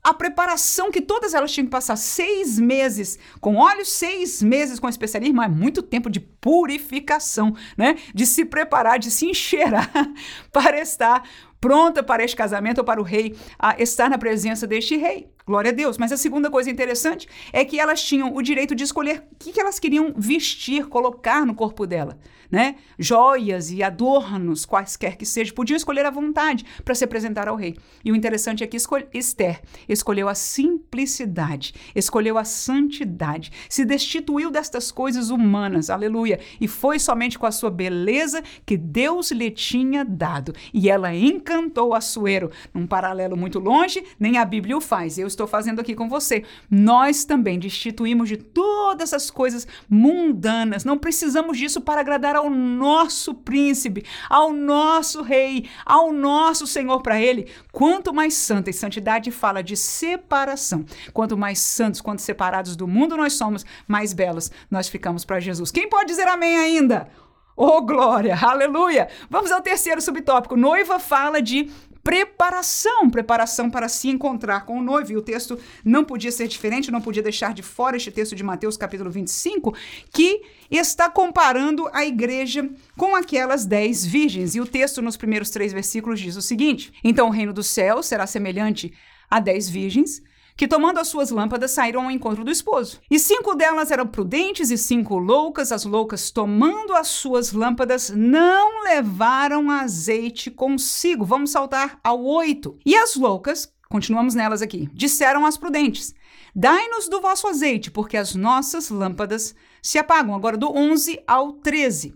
a 0.02 0.12
preparação 0.12 0.90
que 0.90 1.00
todas 1.00 1.32
elas 1.32 1.52
tinham 1.52 1.66
que 1.66 1.70
passar 1.70 1.96
seis 1.96 2.58
meses 2.58 3.18
com 3.40 3.56
óleo, 3.56 3.84
seis 3.84 4.42
meses 4.42 4.80
com 4.80 4.88
especialismo, 4.88 5.42
é 5.42 5.48
muito 5.48 5.82
tempo 5.82 6.10
de 6.10 6.20
purificação, 6.20 7.54
né? 7.76 7.96
De 8.14 8.26
se 8.26 8.44
preparar, 8.44 8.98
de 8.98 9.10
se 9.10 9.26
encheirar 9.26 9.90
para 10.52 10.80
estar 10.80 11.22
pronta 11.60 12.02
para 12.02 12.24
este 12.24 12.36
casamento 12.36 12.78
ou 12.78 12.84
para 12.84 13.00
o 13.00 13.04
rei 13.04 13.36
a 13.56 13.80
estar 13.80 14.10
na 14.10 14.18
presença 14.18 14.66
deste 14.66 14.96
rei. 14.96 15.30
Glória 15.46 15.70
a 15.70 15.74
Deus. 15.74 15.98
Mas 15.98 16.12
a 16.12 16.16
segunda 16.16 16.50
coisa 16.50 16.70
interessante 16.70 17.28
é 17.52 17.64
que 17.64 17.80
elas 17.80 18.02
tinham 18.02 18.34
o 18.34 18.42
direito 18.42 18.74
de 18.74 18.84
escolher 18.84 19.24
o 19.32 19.36
que, 19.38 19.60
elas 19.60 19.78
queriam 19.78 20.12
vestir, 20.16 20.86
colocar 20.86 21.44
no 21.46 21.54
corpo 21.54 21.86
dela. 21.86 22.18
Né? 22.50 22.76
Joias 22.98 23.70
e 23.70 23.82
adornos, 23.82 24.66
quaisquer 24.66 25.16
que 25.16 25.24
sejam, 25.24 25.54
podiam 25.54 25.74
escolher 25.74 26.04
à 26.04 26.10
vontade 26.10 26.66
para 26.84 26.94
se 26.94 27.02
apresentar 27.02 27.48
ao 27.48 27.56
rei. 27.56 27.74
E 28.04 28.12
o 28.12 28.16
interessante 28.16 28.62
é 28.62 28.66
que 28.66 28.76
Esther 29.14 29.62
escolheu 29.88 30.28
a 30.28 30.34
simplicidade, 30.34 31.74
escolheu 31.94 32.36
a 32.36 32.44
santidade, 32.44 33.50
se 33.70 33.86
destituiu 33.86 34.50
destas 34.50 34.92
coisas 34.92 35.30
humanas, 35.30 35.88
aleluia, 35.88 36.40
e 36.60 36.68
foi 36.68 36.98
somente 36.98 37.38
com 37.38 37.46
a 37.46 37.50
sua 37.50 37.70
beleza 37.70 38.42
que 38.66 38.76
Deus 38.76 39.30
lhe 39.30 39.50
tinha 39.50 40.04
dado. 40.04 40.52
E 40.74 40.90
ela 40.90 41.14
encantou 41.14 41.94
Assuero, 41.94 42.50
num 42.74 42.86
paralelo 42.86 43.34
muito 43.34 43.58
longe, 43.58 44.04
nem 44.20 44.36
a 44.36 44.44
Bíblia 44.44 44.76
o 44.76 44.80
faz. 44.80 45.16
Eu 45.16 45.26
estou 45.32 45.46
fazendo 45.46 45.80
aqui 45.80 45.94
com 45.94 46.08
você. 46.08 46.44
Nós 46.70 47.24
também 47.24 47.58
destituímos 47.58 48.28
de 48.28 48.36
todas 48.36 49.12
essas 49.12 49.30
coisas 49.30 49.66
mundanas. 49.88 50.84
Não 50.84 50.96
precisamos 50.96 51.58
disso 51.58 51.80
para 51.80 52.00
agradar 52.00 52.36
ao 52.36 52.48
nosso 52.48 53.34
príncipe, 53.34 54.04
ao 54.28 54.52
nosso 54.52 55.22
rei, 55.22 55.68
ao 55.84 56.12
nosso 56.12 56.66
Senhor 56.66 57.02
para 57.02 57.20
ele. 57.20 57.50
Quanto 57.70 58.12
mais 58.14 58.34
santa 58.34 58.70
e 58.70 58.72
santidade 58.72 59.30
fala 59.30 59.62
de 59.62 59.76
separação. 59.76 60.84
Quanto 61.12 61.36
mais 61.36 61.58
santos, 61.58 62.00
quanto 62.00 62.22
separados 62.22 62.76
do 62.76 62.86
mundo 62.86 63.16
nós 63.16 63.32
somos, 63.34 63.64
mais 63.86 64.12
belos 64.12 64.50
nós 64.70 64.88
ficamos 64.88 65.24
para 65.24 65.40
Jesus. 65.40 65.70
Quem 65.70 65.88
pode 65.88 66.06
dizer 66.06 66.28
amém 66.28 66.56
ainda? 66.56 67.08
Oh, 67.56 67.82
glória! 67.82 68.34
Aleluia! 68.40 69.08
Vamos 69.28 69.52
ao 69.52 69.60
terceiro 69.60 70.00
subtópico. 70.00 70.56
Noiva 70.56 70.98
fala 70.98 71.42
de 71.42 71.70
preparação, 72.02 73.08
preparação 73.08 73.70
para 73.70 73.88
se 73.88 74.08
encontrar 74.08 74.66
com 74.66 74.78
o 74.78 74.82
noivo. 74.82 75.12
E 75.12 75.16
o 75.16 75.22
texto 75.22 75.58
não 75.84 76.04
podia 76.04 76.32
ser 76.32 76.48
diferente, 76.48 76.90
não 76.90 77.00
podia 77.00 77.22
deixar 77.22 77.54
de 77.54 77.62
fora 77.62 77.96
este 77.96 78.10
texto 78.10 78.34
de 78.34 78.42
Mateus 78.42 78.76
capítulo 78.76 79.10
25, 79.10 79.74
que 80.12 80.42
está 80.70 81.08
comparando 81.08 81.88
a 81.92 82.04
igreja 82.04 82.68
com 82.96 83.14
aquelas 83.14 83.64
dez 83.64 84.04
virgens. 84.04 84.54
E 84.54 84.60
o 84.60 84.66
texto 84.66 85.00
nos 85.00 85.16
primeiros 85.16 85.50
três 85.50 85.72
versículos 85.72 86.20
diz 86.20 86.36
o 86.36 86.42
seguinte: 86.42 86.92
Então 87.04 87.28
o 87.28 87.32
reino 87.32 87.52
do 87.52 87.62
céu 87.62 88.02
será 88.02 88.26
semelhante 88.26 88.92
a 89.30 89.40
dez 89.40 89.68
virgens 89.68 90.22
que, 90.56 90.68
tomando 90.68 90.98
as 90.98 91.08
suas 91.08 91.30
lâmpadas, 91.30 91.70
saíram 91.70 92.04
ao 92.04 92.10
encontro 92.10 92.44
do 92.44 92.50
esposo. 92.50 93.00
E 93.10 93.18
cinco 93.18 93.54
delas 93.54 93.90
eram 93.90 94.06
prudentes 94.06 94.70
e 94.70 94.78
cinco 94.78 95.18
loucas. 95.18 95.72
As 95.72 95.84
loucas, 95.84 96.30
tomando 96.30 96.94
as 96.94 97.08
suas 97.08 97.52
lâmpadas, 97.52 98.10
não 98.10 98.84
levaram 98.84 99.70
azeite 99.70 100.50
consigo. 100.50 101.24
Vamos 101.24 101.50
saltar 101.50 101.98
ao 102.02 102.22
oito. 102.22 102.78
E 102.84 102.94
as 102.94 103.16
loucas, 103.16 103.72
continuamos 103.88 104.34
nelas 104.34 104.62
aqui, 104.62 104.88
disseram 104.92 105.46
às 105.46 105.56
prudentes: 105.56 106.14
Dai-nos 106.54 107.08
do 107.08 107.20
vosso 107.20 107.48
azeite, 107.48 107.90
porque 107.90 108.16
as 108.16 108.34
nossas 108.34 108.90
lâmpadas 108.90 109.54
se 109.80 109.98
apagam. 109.98 110.34
Agora, 110.34 110.56
do 110.56 110.70
11 110.70 111.18
ao 111.26 111.52
13. 111.52 112.14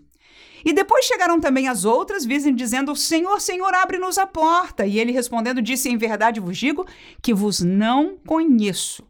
E 0.65 0.73
depois 0.73 1.05
chegaram 1.05 1.39
também 1.39 1.67
as 1.67 1.85
outras, 1.85 2.25
virgens, 2.25 2.55
dizendo: 2.55 2.95
Senhor, 2.95 3.39
Senhor, 3.39 3.73
abre-nos 3.73 4.17
a 4.17 4.25
porta. 4.25 4.85
E 4.85 4.99
ele 4.99 5.11
respondendo, 5.11 5.61
disse: 5.61 5.89
Em 5.89 5.97
verdade 5.97 6.39
vos 6.39 6.57
digo 6.57 6.85
que 7.21 7.33
vos 7.33 7.59
não 7.59 8.17
conheço. 8.25 9.03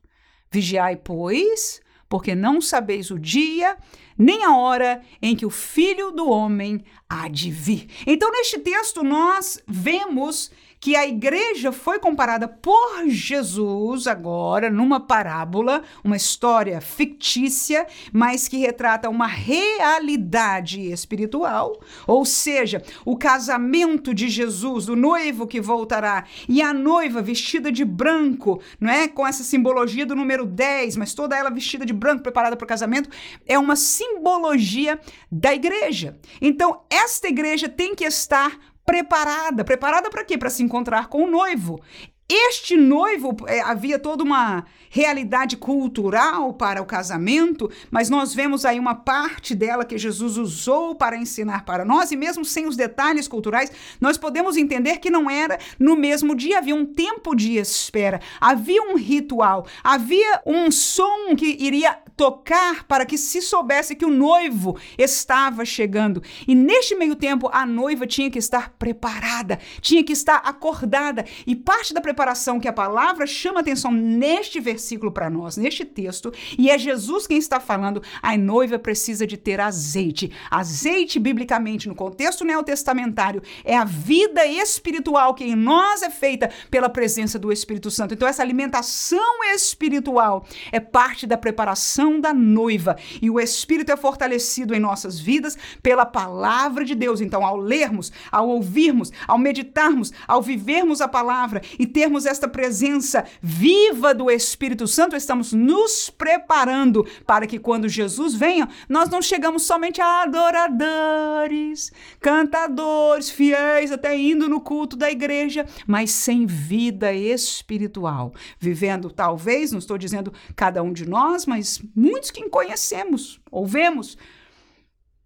Vigiai, 0.52 0.96
pois, 0.96 1.82
porque 2.08 2.34
não 2.34 2.62
sabeis 2.62 3.12
o 3.12 3.20
dia 3.20 3.78
nem 4.18 4.44
a 4.44 4.56
hora 4.56 5.02
em 5.22 5.36
que 5.36 5.46
o 5.46 5.50
filho 5.50 6.12
do 6.12 6.30
homem 6.30 6.84
há 7.10 7.28
de 7.28 7.52
vir. 7.52 7.88
Então, 8.06 8.32
neste 8.32 8.60
texto, 8.60 9.04
nós 9.04 9.62
vemos 9.68 10.52
que 10.80 10.96
a 10.96 11.08
igreja 11.08 11.72
foi 11.72 12.00
comparada 12.00 12.48
por 12.48 13.08
Jesus 13.08 14.08
agora 14.08 14.70
numa 14.70 15.00
parábola, 15.00 15.82
uma 16.04 16.16
história 16.16 16.80
fictícia, 16.80 17.88
mas 18.14 18.48
que 18.48 18.58
retrata 18.58 19.10
uma 19.10 19.28
realidade 19.28 20.80
espiritual, 20.92 21.80
ou 22.06 22.24
seja, 22.26 22.82
o 23.04 23.18
casamento 23.18 24.14
de 24.14 24.30
Jesus, 24.30 24.88
o 24.88 24.96
noivo 24.96 25.48
que 25.48 25.60
voltará 25.60 26.26
e 26.48 26.62
a 26.62 26.74
noiva 26.74 27.22
vestida 27.22 27.72
de 27.72 27.84
branco, 27.84 28.62
não 28.80 28.92
é? 28.92 29.08
Com 29.08 29.26
essa 29.26 29.44
simbologia 29.44 30.06
do 30.06 30.16
número 30.16 30.46
10, 30.46 30.96
mas 30.98 31.14
toda 31.14 31.36
ela 31.36 31.50
vestida 31.50 31.86
de 31.86 31.94
branco, 31.94 32.24
preparada 32.24 32.56
para 32.56 32.66
o 32.66 32.68
casamento, 32.68 33.10
é 33.48 33.58
uma 33.58 33.76
simbologia 34.08 35.00
da 35.32 35.54
igreja. 35.54 36.18
Então, 36.42 36.82
esta 36.90 37.28
igreja 37.28 37.68
tem 37.68 37.96
que 37.96 38.06
estar 38.06 38.58
preparada. 38.86 39.64
Preparada 39.64 40.10
para 40.10 40.24
quê? 40.24 40.38
Para 40.38 40.50
se 40.50 40.64
encontrar 40.64 41.08
com 41.08 41.24
o 41.24 41.30
noivo. 41.30 41.82
Este 42.30 42.76
noivo, 42.76 43.38
é, 43.48 43.62
havia 43.62 43.98
toda 43.98 44.22
uma 44.22 44.66
realidade 44.90 45.56
cultural 45.56 46.54
para 46.54 46.82
o 46.82 46.86
casamento, 46.86 47.72
mas 47.90 48.10
nós 48.10 48.34
vemos 48.34 48.66
aí 48.66 48.78
uma 48.78 48.96
parte 48.96 49.56
dela 49.56 49.86
que 49.86 49.98
Jesus 49.98 50.36
usou 50.36 50.94
para 50.94 51.16
ensinar 51.16 51.64
para 51.64 51.86
nós, 51.86 52.12
e 52.12 52.18
mesmo 52.18 52.44
sem 52.44 52.68
os 52.68 52.76
detalhes 52.76 53.30
culturais, 53.30 53.72
nós 54.02 54.18
podemos 54.18 54.58
entender 54.58 54.98
que 54.98 55.10
não 55.10 55.30
era 55.30 55.58
no 55.80 55.96
mesmo 55.96 56.36
dia, 56.36 56.58
havia 56.58 56.76
um 56.76 56.86
tempo 56.86 57.34
de 57.34 57.56
espera, 57.56 58.20
havia 58.42 58.82
um 58.84 58.98
ritual, 58.98 59.66
havia 59.82 60.42
um 60.46 60.70
som 60.70 61.34
que 61.34 61.56
iria 61.58 61.98
tocar 62.18 62.84
para 62.86 63.06
que 63.06 63.18
se 63.18 63.42
soubesse 63.42 63.96
que 63.96 64.04
o 64.04 64.10
noivo 64.10 64.76
estava 64.98 65.64
chegando. 65.64 66.22
E 66.48 66.56
neste 66.56 66.96
meio 66.96 67.16
tempo, 67.16 67.48
a 67.54 67.64
noiva 67.66 68.08
tinha 68.08 68.32
que 68.32 68.40
estar 68.40 68.72
preparada, 68.72 69.60
tinha 69.80 70.04
que 70.04 70.14
estar 70.14 70.38
acordada. 70.38 71.24
E 71.46 71.56
parte 71.56 71.94
da 71.94 72.02
preparação 72.02 72.60
que 72.60 72.68
a 72.68 72.74
palavra 72.74 73.28
chama 73.28 73.60
atenção 73.60 73.92
neste 73.92 74.60
versículo 74.60 75.12
para 75.12 75.30
nós, 75.30 75.58
neste 75.58 75.86
texto, 75.86 76.34
e 76.58 76.72
é 76.72 76.78
Jesus 76.78 77.28
quem 77.28 77.38
está 77.38 77.60
falando, 77.60 78.02
a 78.22 78.36
noiva 78.36 78.80
precisa 78.80 79.28
de 79.28 79.38
ter 79.38 79.62
azeite. 79.62 80.32
Azeite, 80.50 81.20
biblicamente, 81.20 81.88
no 81.88 81.94
contexto 81.94 82.44
neotestamentário, 82.44 83.44
é 83.64 83.78
a 83.78 83.86
vida 83.86 84.46
espiritual 84.46 85.36
que 85.36 85.44
em 85.44 85.56
nós 85.56 86.02
é 86.02 86.10
feita 86.10 86.50
pela 86.72 86.90
presença 86.90 87.38
do 87.38 87.52
Espírito 87.52 87.92
Santo. 87.92 88.16
Então, 88.16 88.28
essa 88.28 88.42
alimentação 88.42 89.44
espiritual 89.54 90.48
é 90.72 90.80
parte 90.80 91.28
da 91.28 91.38
preparação 91.38 92.07
da 92.22 92.34
noiva. 92.34 92.96
E 93.22 93.30
o 93.30 93.40
Espírito 93.40 93.92
é 93.92 93.98
fortalecido 93.98 94.74
em 94.74 94.80
nossas 94.80 95.20
vidas 95.20 95.58
pela 95.84 96.06
palavra 96.06 96.86
de 96.86 96.96
Deus. 96.96 97.20
Então, 97.20 97.46
ao 97.46 97.58
lermos, 97.58 98.12
ao 98.32 98.48
ouvirmos, 98.48 99.12
ao 99.28 99.38
meditarmos, 99.38 100.14
ao 100.28 100.42
vivermos 100.42 101.02
a 101.02 101.08
palavra 101.08 101.62
e 101.78 101.86
termos 101.86 102.26
esta 102.26 102.48
presença 102.48 103.26
viva 103.42 104.14
do 104.14 104.32
Espírito 104.32 104.88
Santo, 104.88 105.16
estamos 105.16 105.52
nos 105.52 106.10
preparando 106.10 107.06
para 107.26 107.46
que 107.46 107.60
quando 107.60 107.90
Jesus 107.90 108.34
venha, 108.34 108.70
nós 108.88 109.10
não 109.10 109.22
chegamos 109.22 109.64
somente 109.64 110.02
a 110.02 110.24
adoradores, 110.24 111.92
cantadores, 112.20 113.30
fiéis, 113.30 113.92
até 113.92 114.18
indo 114.18 114.48
no 114.48 114.62
culto 114.62 114.96
da 114.96 115.12
igreja, 115.12 115.66
mas 115.86 116.12
sem 116.12 116.46
vida 116.46 117.14
espiritual, 117.14 118.34
vivendo 118.60 119.10
talvez, 119.10 119.72
não 119.72 119.80
estou 119.80 119.98
dizendo 119.98 120.34
cada 120.56 120.82
um 120.82 120.94
de 120.94 121.08
nós, 121.08 121.46
mas 121.46 121.82
muitos 121.98 122.30
que 122.30 122.48
conhecemos 122.48 123.42
ou 123.52 123.66
vemos 123.66 124.16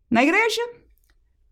na 0.10 0.24
igreja, 0.24 0.62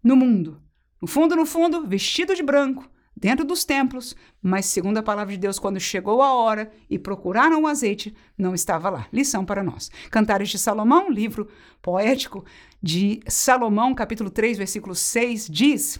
no 0.02 0.16
mundo. 0.16 0.62
No 1.02 1.08
fundo, 1.08 1.36
no 1.36 1.46
fundo, 1.46 1.86
vestido 1.86 2.34
de 2.34 2.42
branco, 2.42 2.90
dentro 3.16 3.46
dos 3.46 3.66
templos, 3.66 4.16
mas 4.42 4.66
segundo 4.66 4.98
a 4.98 5.04
palavra 5.04 5.34
de 5.34 5.40
Deus, 5.40 5.60
quando 5.60 5.80
chegou 5.80 6.22
a 6.22 6.34
hora 6.34 6.72
e 6.90 6.98
procuraram 6.98 7.64
o 7.64 7.68
azeite, 7.68 8.16
não 8.38 8.56
estava 8.56 8.90
lá. 8.90 9.08
Lição 9.12 9.44
para 9.46 9.62
nós. 9.62 9.92
Cantares 10.10 10.50
de 10.50 10.58
Salomão, 10.58 11.10
livro 11.10 11.50
poético 11.82 12.46
de 12.82 13.20
Salomão, 13.28 13.94
capítulo 13.94 14.30
3, 14.30 14.58
versículo 14.58 14.96
6, 14.96 15.48
diz: 15.50 16.00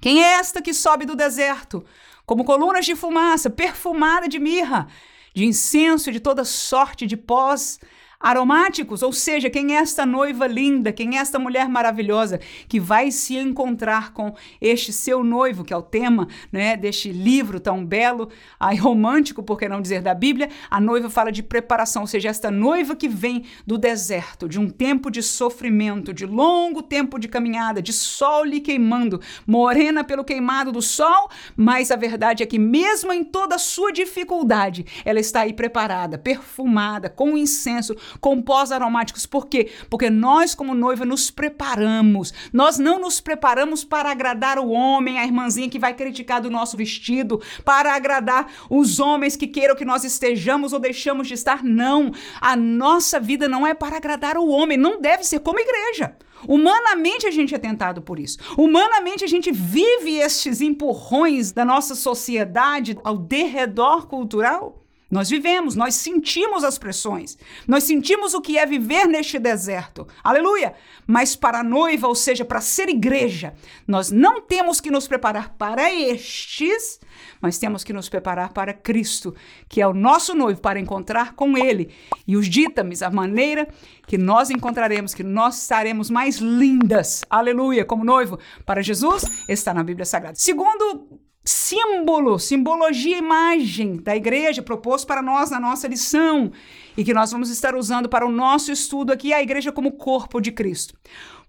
Quem 0.00 0.22
é 0.22 0.34
esta 0.34 0.62
que 0.62 0.72
sobe 0.72 1.04
do 1.04 1.16
deserto, 1.16 1.84
como 2.24 2.44
colunas 2.44 2.86
de 2.86 2.96
fumaça, 2.96 3.50
perfumada 3.50 4.26
de 4.26 4.38
mirra, 4.38 4.88
de 5.34 5.44
incenso, 5.44 6.10
de 6.10 6.20
toda 6.20 6.44
sorte 6.44 7.06
de 7.06 7.16
pós 7.16 7.78
aromáticos, 8.20 9.02
ou 9.02 9.12
seja, 9.12 9.48
quem 9.48 9.76
é 9.76 9.78
esta 9.78 10.04
noiva 10.04 10.46
linda, 10.46 10.92
quem 10.92 11.16
é 11.16 11.20
esta 11.20 11.38
mulher 11.38 11.68
maravilhosa 11.68 12.40
que 12.68 12.80
vai 12.80 13.10
se 13.12 13.36
encontrar 13.36 14.12
com 14.12 14.34
este 14.60 14.92
seu 14.92 15.22
noivo, 15.22 15.64
que 15.64 15.72
é 15.72 15.76
o 15.76 15.82
tema 15.82 16.26
né, 16.50 16.76
deste 16.76 17.12
livro 17.12 17.60
tão 17.60 17.84
belo 17.84 18.28
e 18.72 18.76
romântico, 18.76 19.42
por 19.42 19.58
que 19.58 19.68
não 19.68 19.80
dizer 19.80 20.02
da 20.02 20.14
Bíblia, 20.14 20.48
a 20.68 20.80
noiva 20.80 21.08
fala 21.08 21.30
de 21.30 21.42
preparação, 21.42 22.02
ou 22.02 22.08
seja, 22.08 22.28
esta 22.28 22.50
noiva 22.50 22.96
que 22.96 23.08
vem 23.08 23.44
do 23.64 23.78
deserto, 23.78 24.48
de 24.48 24.58
um 24.58 24.68
tempo 24.68 25.10
de 25.10 25.22
sofrimento, 25.22 26.12
de 26.12 26.26
longo 26.26 26.82
tempo 26.82 27.18
de 27.18 27.28
caminhada, 27.28 27.80
de 27.80 27.92
sol 27.92 28.44
lhe 28.44 28.60
queimando, 28.60 29.20
morena 29.46 30.02
pelo 30.02 30.24
queimado 30.24 30.72
do 30.72 30.82
sol, 30.82 31.30
mas 31.56 31.92
a 31.92 31.96
verdade 31.96 32.42
é 32.42 32.46
que 32.46 32.58
mesmo 32.58 33.12
em 33.12 33.22
toda 33.22 33.54
a 33.54 33.58
sua 33.58 33.92
dificuldade, 33.92 34.84
ela 35.04 35.20
está 35.20 35.42
aí 35.42 35.52
preparada, 35.52 36.18
perfumada, 36.18 37.08
com 37.08 37.36
incenso, 37.36 37.94
com 38.20 38.40
pós 38.40 38.72
aromáticos. 38.72 39.26
Por 39.26 39.46
quê? 39.46 39.70
Porque 39.90 40.10
nós, 40.10 40.54
como 40.54 40.74
noiva, 40.74 41.04
nos 41.04 41.30
preparamos. 41.30 42.32
Nós 42.52 42.78
não 42.78 43.00
nos 43.00 43.20
preparamos 43.20 43.84
para 43.84 44.10
agradar 44.10 44.58
o 44.58 44.70
homem, 44.70 45.18
a 45.18 45.24
irmãzinha 45.24 45.68
que 45.68 45.78
vai 45.78 45.94
criticar 45.94 46.40
do 46.40 46.50
nosso 46.50 46.76
vestido, 46.76 47.40
para 47.64 47.94
agradar 47.94 48.50
os 48.70 48.98
homens 48.98 49.36
que 49.36 49.46
queiram 49.46 49.76
que 49.76 49.84
nós 49.84 50.04
estejamos 50.04 50.72
ou 50.72 50.78
deixamos 50.78 51.28
de 51.28 51.34
estar. 51.34 51.62
Não. 51.62 52.12
A 52.40 52.56
nossa 52.56 53.20
vida 53.20 53.48
não 53.48 53.66
é 53.66 53.74
para 53.74 53.96
agradar 53.96 54.36
o 54.36 54.48
homem. 54.48 54.76
Não 54.76 55.00
deve 55.00 55.24
ser 55.24 55.40
como 55.40 55.60
igreja. 55.60 56.16
Humanamente 56.46 57.26
a 57.26 57.30
gente 57.30 57.54
é 57.54 57.58
tentado 57.58 58.02
por 58.02 58.18
isso. 58.18 58.38
Humanamente 58.56 59.24
a 59.24 59.28
gente 59.28 59.50
vive 59.50 60.16
estes 60.16 60.60
empurrões 60.60 61.52
da 61.52 61.64
nossa 61.64 61.94
sociedade 61.94 62.96
ao 63.02 63.16
derredor 63.16 64.06
cultural. 64.06 64.84
Nós 65.10 65.30
vivemos, 65.30 65.74
nós 65.74 65.94
sentimos 65.94 66.62
as 66.62 66.78
pressões, 66.78 67.38
nós 67.66 67.84
sentimos 67.84 68.34
o 68.34 68.42
que 68.42 68.58
é 68.58 68.66
viver 68.66 69.06
neste 69.06 69.38
deserto. 69.38 70.06
Aleluia! 70.22 70.74
Mas 71.06 71.34
para 71.34 71.60
a 71.60 71.64
noiva, 71.64 72.06
ou 72.06 72.14
seja, 72.14 72.44
para 72.44 72.60
ser 72.60 72.90
igreja, 72.90 73.54
nós 73.86 74.10
não 74.10 74.42
temos 74.42 74.80
que 74.80 74.90
nos 74.90 75.08
preparar 75.08 75.54
para 75.56 75.90
estes, 75.90 77.00
mas 77.40 77.58
temos 77.58 77.82
que 77.82 77.92
nos 77.92 78.08
preparar 78.08 78.52
para 78.52 78.74
Cristo, 78.74 79.34
que 79.66 79.80
é 79.80 79.86
o 79.86 79.94
nosso 79.94 80.34
noivo, 80.34 80.60
para 80.60 80.78
encontrar 80.78 81.34
com 81.34 81.56
Ele. 81.56 81.90
E 82.26 82.36
os 82.36 82.46
ditames, 82.46 83.02
a 83.02 83.10
maneira 83.10 83.66
que 84.06 84.18
nós 84.18 84.50
encontraremos, 84.50 85.14
que 85.14 85.22
nós 85.22 85.62
estaremos 85.62 86.10
mais 86.10 86.36
lindas, 86.36 87.24
aleluia, 87.30 87.84
como 87.84 88.04
noivo 88.04 88.38
para 88.66 88.82
Jesus, 88.82 89.24
está 89.48 89.72
na 89.72 89.82
Bíblia 89.82 90.04
Sagrada. 90.04 90.36
Segundo 90.36 91.07
símbolo, 91.48 92.38
simbologia, 92.38 93.16
imagem 93.16 93.96
da 93.96 94.14
igreja 94.14 94.60
proposto 94.62 95.06
para 95.06 95.22
nós 95.22 95.50
na 95.50 95.58
nossa 95.58 95.88
lição 95.88 96.52
e 96.94 97.02
que 97.02 97.14
nós 97.14 97.32
vamos 97.32 97.48
estar 97.48 97.74
usando 97.74 98.06
para 98.06 98.26
o 98.26 98.30
nosso 98.30 98.70
estudo 98.70 99.12
aqui, 99.12 99.32
a 99.32 99.42
igreja 99.42 99.72
como 99.72 99.92
corpo 99.92 100.40
de 100.42 100.52
Cristo. 100.52 100.94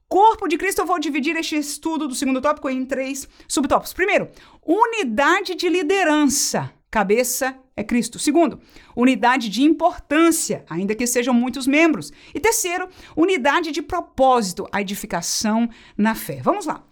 Corpo 0.08 0.48
de 0.48 0.58
Cristo, 0.58 0.80
eu 0.80 0.86
vou 0.86 1.00
dividir 1.00 1.36
este 1.36 1.58
estudo 1.58 2.08
do 2.08 2.16
segundo 2.16 2.40
tópico 2.40 2.70
em 2.70 2.86
três 2.86 3.28
subtópicos. 3.46 3.92
Primeiro, 3.92 4.30
unidade 4.66 5.54
de 5.54 5.68
liderança. 5.68 6.72
Cabeça 6.90 7.60
é 7.76 7.84
Cristo. 7.84 8.18
Segundo, 8.18 8.62
unidade 8.96 9.50
de 9.50 9.64
importância, 9.64 10.64
ainda 10.70 10.96
que 10.96 11.06
sejam 11.06 11.34
muitos 11.34 11.68
membros. 11.68 12.12
E 12.34 12.40
terceiro, 12.40 12.88
unidade 13.18 13.72
de 13.72 13.82
propósito, 13.82 14.66
a 14.72 14.82
edificação 14.82 15.70
na 15.98 16.16
fé. 16.16 16.40
Vamos 16.42 16.66
lá. 16.66 16.84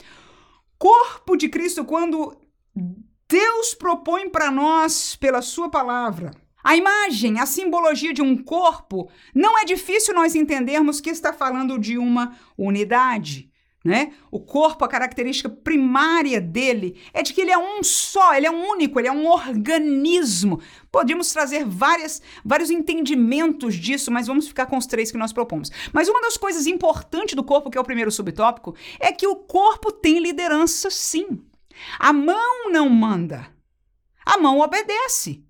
Corpo 0.77 1.35
de 1.35 1.49
Cristo, 1.49 1.83
quando 1.85 2.35
Deus 3.29 3.73
propõe 3.73 4.29
para 4.29 4.49
nós 4.49 5.15
pela 5.15 5.41
sua 5.41 5.69
palavra. 5.69 6.31
A 6.63 6.75
imagem, 6.75 7.39
a 7.39 7.45
simbologia 7.45 8.13
de 8.13 8.21
um 8.21 8.35
corpo, 8.35 9.09
não 9.33 9.57
é 9.57 9.63
difícil 9.63 10.13
nós 10.13 10.35
entendermos 10.35 10.99
que 10.99 11.09
está 11.09 11.31
falando 11.31 11.79
de 11.79 11.97
uma 11.97 12.37
unidade. 12.57 13.49
Né? 13.85 14.11
O 14.29 14.39
corpo, 14.39 14.83
a 14.83 14.87
característica 14.89 15.47
primária 15.47 16.41
dele 16.41 16.99
é 17.13 17.23
de 17.23 17.33
que 17.33 17.39
ele 17.39 17.51
é 17.51 17.57
um 17.57 17.81
só, 17.81 18.33
ele 18.33 18.45
é 18.45 18.51
um 18.51 18.69
único, 18.69 18.99
ele 18.99 19.07
é 19.07 19.11
um 19.11 19.27
organismo. 19.27 20.59
Podemos 20.91 21.31
trazer 21.31 21.63
várias, 21.63 22.21
vários 22.43 22.69
entendimentos 22.69 23.75
disso, 23.75 24.11
mas 24.11 24.27
vamos 24.27 24.47
ficar 24.47 24.65
com 24.65 24.75
os 24.75 24.87
três 24.87 25.09
que 25.09 25.17
nós 25.17 25.31
propomos. 25.31 25.71
Mas 25.93 26.09
uma 26.09 26.21
das 26.21 26.35
coisas 26.35 26.67
importantes 26.67 27.33
do 27.33 27.45
corpo, 27.45 27.69
que 27.69 27.77
é 27.77 27.81
o 27.81 27.85
primeiro 27.85 28.11
subtópico, 28.11 28.75
é 28.99 29.13
que 29.13 29.25
o 29.25 29.37
corpo 29.37 29.89
tem 29.89 30.19
liderança, 30.19 30.89
sim. 30.89 31.39
A 31.99 32.11
mão 32.13 32.71
não 32.71 32.89
manda, 32.89 33.47
a 34.25 34.37
mão 34.37 34.59
obedece. 34.59 35.43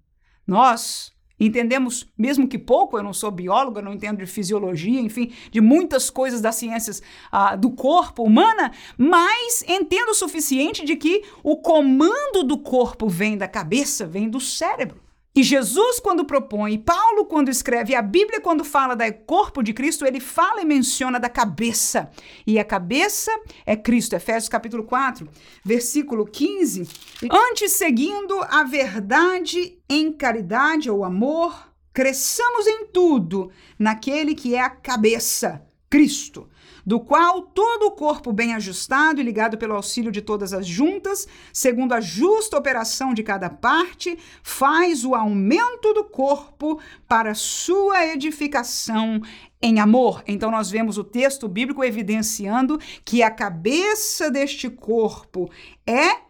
Nós 0.46 1.12
entendemos, 1.40 2.06
mesmo 2.18 2.48
que 2.48 2.58
pouco, 2.58 2.98
eu 2.98 3.04
não 3.04 3.14
sou 3.14 3.30
bióloga, 3.30 3.82
não 3.82 3.94
entendo 3.94 4.20
de 4.20 4.26
fisiologia, 4.26 5.00
enfim, 5.00 5.34
de 5.52 5.62
muitas 5.62 6.10
coisas 6.10 6.42
das 6.42 6.56
ciências 6.56 7.02
ah, 7.32 7.56
do 7.56 7.72
corpo 7.72 8.24
humana, 8.24 8.72
mas 8.98 9.64
entendo 9.68 10.10
o 10.10 10.16
suficiente 10.16 10.84
de 10.84 10.96
que 10.96 11.24
o 11.44 11.58
comando 11.58 12.44
do 12.44 12.58
corpo 12.58 13.08
vem 13.08 13.38
da 13.38 13.48
cabeça, 13.48 14.06
vem 14.06 14.30
do 14.30 14.40
cérebro. 14.40 15.07
E 15.38 15.44
Jesus, 15.44 16.00
quando 16.00 16.26
propõe, 16.26 16.80
Paulo, 16.80 17.24
quando 17.26 17.50
escreve, 17.50 17.94
a 17.94 18.02
Bíblia, 18.02 18.42
quando 18.42 18.64
fala 18.64 18.96
do 18.96 19.04
corpo 19.28 19.62
de 19.62 19.72
Cristo, 19.72 20.04
ele 20.04 20.20
fala 20.20 20.64
e 20.64 20.66
menciona 20.66 21.20
da 21.20 21.30
cabeça. 21.30 22.10
E 22.48 22.58
a 22.58 22.66
cabeça 22.66 23.32
é 23.64 23.76
Cristo. 23.76 24.16
Efésios 24.16 24.50
capítulo 24.50 24.84
4, 24.84 25.30
versículo 25.64 26.26
15. 26.26 26.90
Antes, 27.30 27.74
seguindo 27.74 28.42
a 28.50 28.64
verdade 28.64 29.78
em 29.88 30.12
caridade 30.12 30.90
ou 30.90 31.04
amor, 31.04 31.72
cresçamos 31.94 32.66
em 32.66 32.88
tudo 32.88 33.52
naquele 33.78 34.34
que 34.34 34.56
é 34.56 34.62
a 34.62 34.72
cabeça, 34.72 35.64
Cristo 35.88 36.50
do 36.88 37.02
qual 37.02 37.42
todo 37.42 37.88
o 37.88 37.92
corpo 37.92 38.32
bem 38.32 38.54
ajustado 38.54 39.20
e 39.20 39.24
ligado 39.24 39.58
pelo 39.58 39.76
auxílio 39.76 40.10
de 40.10 40.22
todas 40.22 40.54
as 40.54 40.66
juntas, 40.66 41.28
segundo 41.52 41.92
a 41.92 42.00
justa 42.00 42.58
operação 42.58 43.14
de 43.14 43.24
cada 43.24 43.50
parte, 43.50 44.18
faz 44.42 45.04
o 45.04 45.14
aumento 45.14 45.94
do 45.94 46.06
corpo 46.06 46.80
para 47.06 47.36
sua 47.36 48.06
edificação 48.08 49.22
em 49.62 49.82
amor. 49.82 50.24
Então, 50.26 50.50
nós 50.50 50.72
vemos 50.72 50.98
o 50.98 51.04
texto 51.04 51.50
bíblico 51.50 51.84
evidenciando 51.84 52.80
que 53.04 53.22
a 53.22 53.30
cabeça 53.30 54.32
deste 54.32 54.70
corpo 54.70 55.52
é 55.86 56.26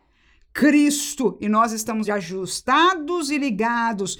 Cristo 0.51 1.37
e 1.39 1.47
nós 1.47 1.71
estamos 1.71 2.09
ajustados 2.09 3.29
e 3.29 3.37
ligados 3.37 4.17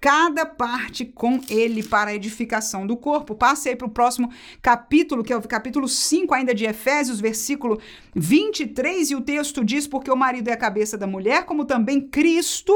cada 0.00 0.46
parte 0.46 1.04
com 1.04 1.40
ele 1.48 1.82
para 1.82 2.10
a 2.10 2.14
edificação 2.14 2.86
do 2.86 2.96
corpo. 2.96 3.34
Passe 3.34 3.68
aí 3.68 3.76
para 3.76 3.86
o 3.86 3.90
próximo 3.90 4.30
capítulo, 4.62 5.22
que 5.24 5.32
é 5.32 5.36
o 5.36 5.42
capítulo 5.42 5.88
5 5.88 6.34
ainda 6.34 6.54
de 6.54 6.64
Efésios, 6.64 7.20
versículo 7.20 7.80
23, 8.14 9.10
e 9.10 9.14
o 9.14 9.20
texto 9.20 9.64
diz: 9.64 9.86
Porque 9.86 10.10
o 10.10 10.16
marido 10.16 10.48
é 10.48 10.52
a 10.52 10.56
cabeça 10.56 10.96
da 10.98 11.06
mulher, 11.06 11.44
como 11.44 11.64
também 11.64 12.00
Cristo 12.00 12.74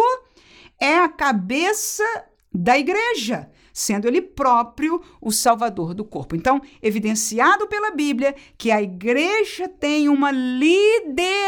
é 0.80 0.98
a 0.98 1.08
cabeça 1.08 2.04
da 2.52 2.76
igreja, 2.78 3.48
sendo 3.72 4.08
ele 4.08 4.20
próprio 4.22 5.00
o 5.20 5.30
salvador 5.30 5.94
do 5.94 6.04
corpo. 6.04 6.34
Então, 6.34 6.60
evidenciado 6.82 7.68
pela 7.68 7.90
Bíblia 7.90 8.34
que 8.56 8.70
a 8.70 8.82
igreja 8.82 9.68
tem 9.68 10.08
uma 10.08 10.30
liderança. 10.32 11.40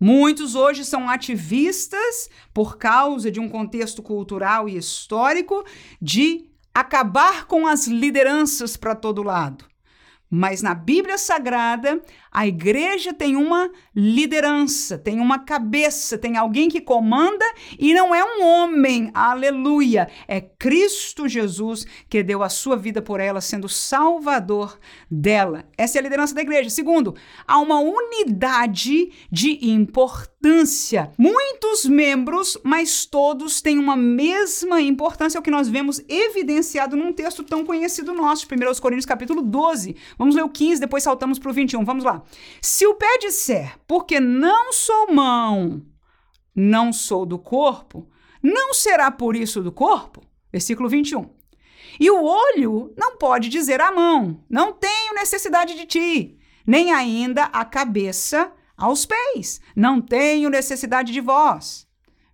Muitos 0.00 0.54
hoje 0.54 0.82
são 0.82 1.10
ativistas 1.10 2.30
por 2.54 2.78
causa 2.78 3.30
de 3.30 3.38
um 3.38 3.50
contexto 3.50 4.02
cultural 4.02 4.66
e 4.66 4.78
histórico 4.78 5.62
de 6.00 6.48
acabar 6.74 7.44
com 7.44 7.66
as 7.66 7.86
lideranças 7.86 8.78
para 8.78 8.94
todo 8.94 9.22
lado. 9.22 9.66
Mas 10.30 10.62
na 10.62 10.74
Bíblia 10.74 11.18
Sagrada, 11.18 12.00
a 12.32 12.46
igreja 12.46 13.12
tem 13.12 13.34
uma 13.36 13.70
liderança, 13.94 14.96
tem 14.96 15.18
uma 15.18 15.40
cabeça, 15.40 16.16
tem 16.16 16.36
alguém 16.36 16.68
que 16.68 16.80
comanda 16.80 17.44
e 17.78 17.92
não 17.92 18.14
é 18.14 18.22
um 18.24 18.44
homem, 18.44 19.10
aleluia. 19.12 20.08
É 20.28 20.40
Cristo 20.40 21.28
Jesus 21.28 21.84
que 22.08 22.22
deu 22.22 22.42
a 22.42 22.48
sua 22.48 22.76
vida 22.76 23.02
por 23.02 23.18
ela, 23.18 23.40
sendo 23.40 23.68
salvador 23.68 24.78
dela. 25.10 25.64
Essa 25.76 25.98
é 25.98 26.00
a 26.00 26.02
liderança 26.02 26.34
da 26.34 26.42
igreja. 26.42 26.70
Segundo, 26.70 27.16
há 27.46 27.58
uma 27.58 27.80
unidade 27.80 29.10
de 29.30 29.58
importância. 29.68 31.10
Muitos 31.18 31.84
membros, 31.84 32.56
mas 32.62 33.04
todos 33.06 33.60
têm 33.60 33.78
uma 33.78 33.96
mesma 33.96 34.80
importância, 34.80 35.36
é 35.36 35.40
o 35.40 35.42
que 35.42 35.50
nós 35.50 35.68
vemos 35.68 36.00
evidenciado 36.08 36.96
num 36.96 37.12
texto 37.12 37.42
tão 37.42 37.64
conhecido 37.64 38.14
nosso, 38.14 38.46
1 38.46 38.80
Coríntios 38.80 39.06
capítulo 39.06 39.42
12. 39.42 39.96
Vamos 40.16 40.34
ler 40.34 40.42
o 40.42 40.48
15, 40.48 40.80
depois 40.80 41.02
saltamos 41.02 41.38
para 41.38 41.50
o 41.50 41.52
21. 41.52 41.84
Vamos 41.84 42.04
lá. 42.04 42.19
Se 42.60 42.86
o 42.86 42.94
pé 42.94 43.18
disser, 43.18 43.76
porque 43.86 44.20
não 44.20 44.72
sou 44.72 45.12
mão, 45.12 45.82
não 46.54 46.92
sou 46.92 47.24
do 47.26 47.38
corpo, 47.38 48.08
não 48.42 48.72
será 48.72 49.10
por 49.10 49.36
isso 49.36 49.62
do 49.62 49.72
corpo? 49.72 50.22
Versículo 50.52 50.88
21. 50.88 51.28
E 51.98 52.10
o 52.10 52.22
olho 52.24 52.94
não 52.96 53.16
pode 53.16 53.48
dizer 53.48 53.80
à 53.80 53.90
mão, 53.92 54.44
não 54.48 54.72
tenho 54.72 55.14
necessidade 55.14 55.74
de 55.74 55.86
ti, 55.86 56.38
nem 56.66 56.92
ainda 56.92 57.44
a 57.44 57.64
cabeça 57.64 58.52
aos 58.76 59.04
pés, 59.04 59.60
não 59.76 60.00
tenho 60.00 60.48
necessidade 60.48 61.12
de 61.12 61.20
vós. 61.20 61.89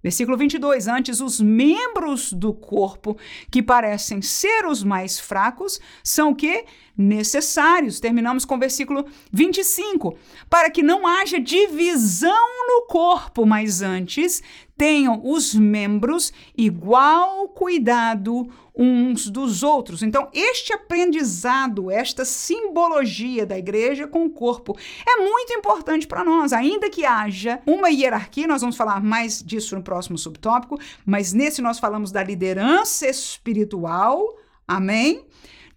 Versículo 0.07 0.37
22. 0.37 0.87
Antes, 0.87 1.21
os 1.21 1.41
membros 1.41 2.33
do 2.33 2.55
corpo 2.55 3.19
que 3.51 3.61
parecem 3.61 4.23
ser 4.23 4.65
os 4.65 4.85
mais 4.85 5.19
fracos 5.19 5.81
são 6.01 6.31
o 6.31 6.35
que? 6.37 6.65
Necessários. 6.97 7.99
Terminamos 7.99 8.45
com 8.45 8.55
o 8.55 8.59
versículo 8.59 9.05
25. 9.33 10.17
Para 10.49 10.71
que 10.71 10.81
não 10.81 11.09
haja 11.09 11.41
divisão 11.41 12.31
no 12.69 12.87
corpo, 12.87 13.45
mas 13.45 13.83
antes 13.83 14.45
tenham 14.77 15.21
os 15.25 15.53
membros 15.57 16.33
igual 16.57 17.49
cuidado 17.49 18.49
uns 18.77 19.29
dos 19.31 19.63
outros. 19.63 20.03
Então, 20.03 20.29
este 20.35 20.73
aprendizado, 20.73 21.91
esta 21.91 22.25
simbologia 22.25 23.47
da 23.47 23.57
igreja 23.57 24.07
com 24.07 24.27
o 24.27 24.31
corpo 24.31 24.77
é 25.07 25.17
muito 25.17 25.53
importante 25.55 26.07
para 26.07 26.23
nós, 26.23 26.53
ainda 26.53 26.91
que 26.91 27.05
haja 27.05 27.61
uma 27.67 27.89
hierarquia, 27.89 28.47
nós 28.47 28.61
vamos 28.61 28.77
falar 28.77 29.03
mais 29.03 29.43
disso 29.43 29.75
no 29.75 29.83
próximo 29.83 30.19
subtópico, 30.19 30.79
mas 31.05 31.33
nesse 31.33 31.63
nós 31.63 31.79
falamos 31.79 32.13
da 32.13 32.23
liderança 32.23 33.09
espiritual. 33.09 34.37
Amém? 34.69 35.25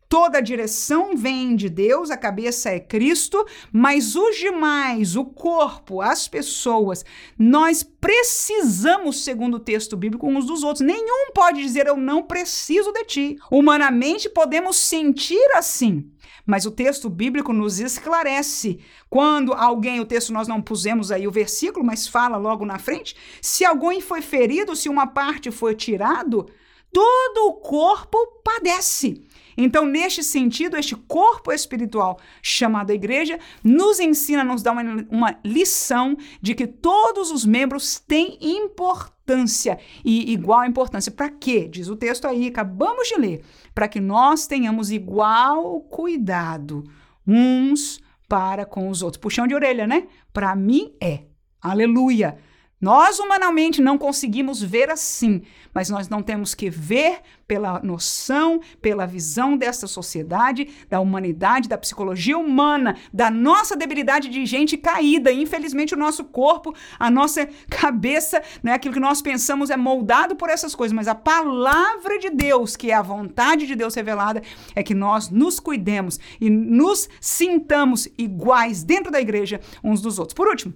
Toda 0.10 0.40
a 0.40 0.42
direção 0.42 1.16
vem 1.16 1.56
de 1.56 1.70
Deus, 1.70 2.10
a 2.10 2.18
cabeça 2.18 2.72
é 2.72 2.80
Cristo, 2.80 3.46
mas 3.72 4.16
os 4.16 4.38
demais, 4.38 5.16
o 5.16 5.24
corpo, 5.24 6.02
as 6.02 6.28
pessoas, 6.28 7.06
nós 7.38 7.84
precisamos, 7.84 9.24
segundo 9.24 9.58
o 9.58 9.60
texto 9.60 9.96
bíblico, 9.96 10.28
uns 10.28 10.48
dos 10.48 10.64
outros. 10.64 10.84
Nenhum 10.84 11.32
pode 11.32 11.62
dizer 11.62 11.86
eu 11.86 11.96
não 11.96 12.24
preciso 12.24 12.92
de 12.92 13.04
ti. 13.04 13.38
Humanamente 13.52 14.28
podemos 14.28 14.78
sentir 14.78 15.48
assim. 15.54 16.12
Mas 16.44 16.66
o 16.66 16.72
texto 16.72 17.08
bíblico 17.08 17.54
nos 17.54 17.80
esclarece. 17.80 18.80
Quando 19.12 19.54
alguém, 19.54 20.00
o 20.00 20.06
texto 20.06 20.34
nós 20.34 20.48
não 20.48 20.60
pusemos 20.60 21.12
aí 21.12 21.28
o 21.28 21.32
versículo, 21.32 21.86
mas 21.86 22.08
fala 22.08 22.36
logo 22.36 22.66
na 22.66 22.80
frente, 22.80 23.16
se 23.40 23.64
alguém 23.64 24.02
foi 24.02 24.24
ferido, 24.24 24.76
se 24.76 24.90
uma 24.90 25.06
parte 25.06 25.52
foi 25.52 25.76
tirado, 25.76 26.50
todo 26.92 27.50
o 27.50 27.54
corpo 27.54 28.18
padece. 28.44 29.29
Então, 29.62 29.86
neste 29.86 30.24
sentido, 30.24 30.78
este 30.78 30.96
corpo 30.96 31.52
espiritual 31.52 32.18
chamado 32.42 32.94
igreja 32.94 33.38
nos 33.62 34.00
ensina, 34.00 34.42
nos 34.42 34.64
dá 34.64 34.72
uma, 34.72 35.06
uma 35.10 35.40
lição 35.44 36.16
de 36.42 36.56
que 36.56 36.66
todos 36.66 37.30
os 37.30 37.46
membros 37.46 38.00
têm 38.00 38.38
importância 38.42 39.78
e 40.04 40.32
igual 40.32 40.64
importância. 40.64 41.12
Para 41.12 41.30
quê? 41.30 41.68
Diz 41.68 41.90
o 41.90 41.96
texto 41.98 42.26
aí, 42.26 42.48
acabamos 42.48 43.10
de 43.10 43.20
ler. 43.20 43.44
Para 43.76 43.90
que 43.90 44.00
nós 44.00 44.48
tenhamos 44.48 44.92
igual 44.92 45.82
cuidado 45.82 46.86
uns 47.28 48.00
para 48.30 48.66
com 48.66 48.88
os 48.88 49.02
outros. 49.02 49.20
Puxão 49.20 49.46
de 49.46 49.54
orelha, 49.54 49.86
né? 49.86 50.08
Para 50.32 50.56
mim 50.56 50.94
é. 51.02 51.24
Aleluia. 51.62 52.38
Nós 52.82 53.20
humanamente 53.20 53.82
não 53.82 53.98
conseguimos 53.98 54.62
ver 54.62 54.90
assim, 54.90 55.42
mas 55.74 55.90
nós 55.90 56.08
não 56.08 56.24
temos 56.24 56.56
que 56.56 56.70
ver 56.70 57.20
pela 57.46 57.82
noção, 57.84 58.62
pela 58.82 59.06
visão 59.06 59.58
dessa 59.58 59.86
sociedade, 59.86 60.70
da 60.90 61.02
humanidade, 61.02 61.68
da 61.68 61.78
psicologia 61.78 62.38
humana, 62.38 62.96
da 63.12 63.30
nossa 63.30 63.76
debilidade 63.76 64.30
de 64.30 64.46
gente 64.46 64.78
caída. 64.78 65.30
Infelizmente, 65.30 65.94
o 65.94 65.98
nosso 65.98 66.24
corpo, 66.24 66.74
a 66.98 67.12
nossa 67.12 67.50
cabeça, 67.70 68.42
né, 68.64 68.72
aquilo 68.72 68.94
que 68.94 69.00
nós 69.00 69.22
pensamos 69.22 69.70
é 69.70 69.76
moldado 69.76 70.38
por 70.38 70.50
essas 70.50 70.74
coisas, 70.74 70.96
mas 70.96 71.10
a 71.10 71.16
palavra 71.16 72.18
de 72.18 72.30
Deus, 72.30 72.78
que 72.78 72.92
é 72.92 72.94
a 72.94 73.02
vontade 73.02 73.68
de 73.68 73.76
Deus 73.76 73.94
revelada, 73.94 74.42
é 74.74 74.82
que 74.82 74.94
nós 74.94 75.30
nos 75.30 75.60
cuidemos 75.60 76.18
e 76.40 76.50
nos 76.50 77.10
sintamos 77.20 78.08
iguais 78.18 78.84
dentro 78.84 79.12
da 79.12 79.20
igreja 79.20 79.60
uns 79.84 80.02
dos 80.02 80.18
outros. 80.18 80.34
Por 80.34 80.48
último, 80.48 80.74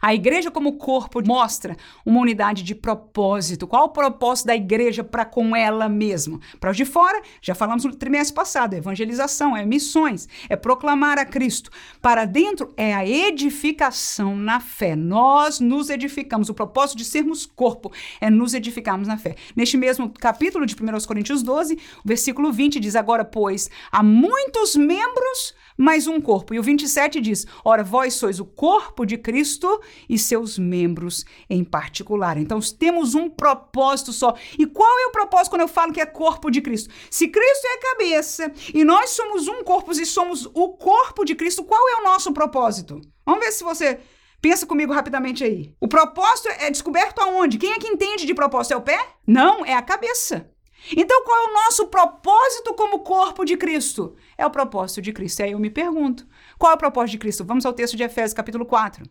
a 0.00 0.14
igreja, 0.14 0.50
como 0.50 0.76
corpo, 0.76 1.22
mostra 1.26 1.76
uma 2.04 2.20
unidade 2.20 2.62
de 2.62 2.74
propósito. 2.74 3.66
Qual 3.66 3.84
o 3.84 3.88
propósito 3.90 4.46
da 4.46 4.56
igreja 4.56 5.02
para 5.02 5.24
com 5.24 5.54
ela 5.54 5.88
mesma? 5.88 6.38
Para 6.60 6.70
os 6.70 6.76
de 6.76 6.84
fora, 6.84 7.20
já 7.40 7.54
falamos 7.54 7.84
no 7.84 7.94
trimestre 7.94 8.34
passado: 8.34 8.74
é 8.74 8.78
evangelização, 8.78 9.56
é 9.56 9.64
missões, 9.64 10.28
é 10.48 10.56
proclamar 10.56 11.18
a 11.18 11.24
Cristo. 11.24 11.70
Para 12.00 12.24
dentro, 12.24 12.72
é 12.76 12.94
a 12.94 13.06
edificação 13.06 14.36
na 14.36 14.60
fé. 14.60 14.94
Nós 14.96 15.60
nos 15.60 15.90
edificamos. 15.90 16.48
O 16.48 16.54
propósito 16.54 16.98
de 16.98 17.04
sermos 17.04 17.46
corpo 17.46 17.92
é 18.20 18.30
nos 18.30 18.54
edificarmos 18.54 19.08
na 19.08 19.16
fé. 19.16 19.36
Neste 19.56 19.76
mesmo 19.76 20.10
capítulo 20.10 20.66
de 20.66 20.74
1 20.74 21.06
Coríntios 21.06 21.42
12, 21.42 21.74
o 21.74 21.78
versículo 22.08 22.52
20 22.52 22.80
diz: 22.80 22.96
Agora, 22.96 23.24
pois, 23.24 23.70
há 23.90 24.02
muitos 24.02 24.76
membros 24.76 25.54
mais 25.76 26.06
um 26.06 26.20
corpo. 26.20 26.54
E 26.54 26.58
o 26.58 26.62
27 26.62 27.20
diz: 27.20 27.46
Ora, 27.64 27.82
vós 27.82 28.14
sois 28.14 28.40
o 28.40 28.44
corpo 28.44 29.04
de 29.04 29.18
Cristo 29.18 29.73
e 30.08 30.18
seus 30.18 30.58
membros 30.58 31.24
em 31.48 31.64
particular. 31.64 32.36
Então, 32.36 32.58
temos 32.78 33.14
um 33.14 33.28
propósito 33.28 34.12
só. 34.12 34.34
E 34.58 34.66
qual 34.66 34.98
é 35.00 35.06
o 35.06 35.12
propósito 35.12 35.50
quando 35.50 35.62
eu 35.62 35.68
falo 35.68 35.92
que 35.92 36.00
é 36.00 36.06
corpo 36.06 36.50
de 36.50 36.60
Cristo? 36.60 36.92
Se 37.10 37.28
Cristo 37.28 37.66
é 37.66 37.74
a 37.74 37.92
cabeça 37.92 38.52
e 38.72 38.84
nós 38.84 39.10
somos 39.10 39.48
um 39.48 39.62
corpo 39.62 39.92
e 39.92 40.06
somos 40.06 40.46
o 40.46 40.70
corpo 40.70 41.24
de 41.24 41.34
Cristo, 41.34 41.64
qual 41.64 41.88
é 41.90 42.00
o 42.00 42.04
nosso 42.04 42.32
propósito? 42.32 43.00
Vamos 43.24 43.44
ver 43.44 43.52
se 43.52 43.64
você 43.64 44.00
Pensa 44.44 44.66
comigo 44.66 44.92
rapidamente 44.92 45.42
aí. 45.42 45.74
O 45.80 45.88
propósito 45.88 46.50
é 46.50 46.70
descoberto 46.70 47.18
aonde? 47.18 47.56
Quem 47.56 47.72
é 47.72 47.78
que 47.78 47.88
entende 47.88 48.26
de 48.26 48.34
propósito? 48.34 48.74
É 48.74 48.76
o 48.76 48.82
pé? 48.82 48.98
Não, 49.26 49.64
é 49.64 49.72
a 49.72 49.80
cabeça. 49.80 50.50
Então, 50.94 51.24
qual 51.24 51.46
é 51.46 51.50
o 51.50 51.54
nosso 51.54 51.86
propósito 51.86 52.74
como 52.74 52.98
corpo 52.98 53.42
de 53.42 53.56
Cristo? 53.56 54.14
É 54.36 54.44
o 54.44 54.50
propósito 54.50 55.00
de 55.00 55.14
Cristo. 55.14 55.40
E 55.40 55.44
aí 55.44 55.52
eu 55.52 55.58
me 55.58 55.70
pergunto: 55.70 56.26
qual 56.58 56.72
é 56.72 56.74
o 56.74 56.78
propósito 56.78 57.12
de 57.12 57.18
Cristo? 57.20 57.42
Vamos 57.42 57.64
ao 57.64 57.72
texto 57.72 57.96
de 57.96 58.02
Efésios, 58.02 58.34
capítulo 58.34 58.66
4. 58.66 59.06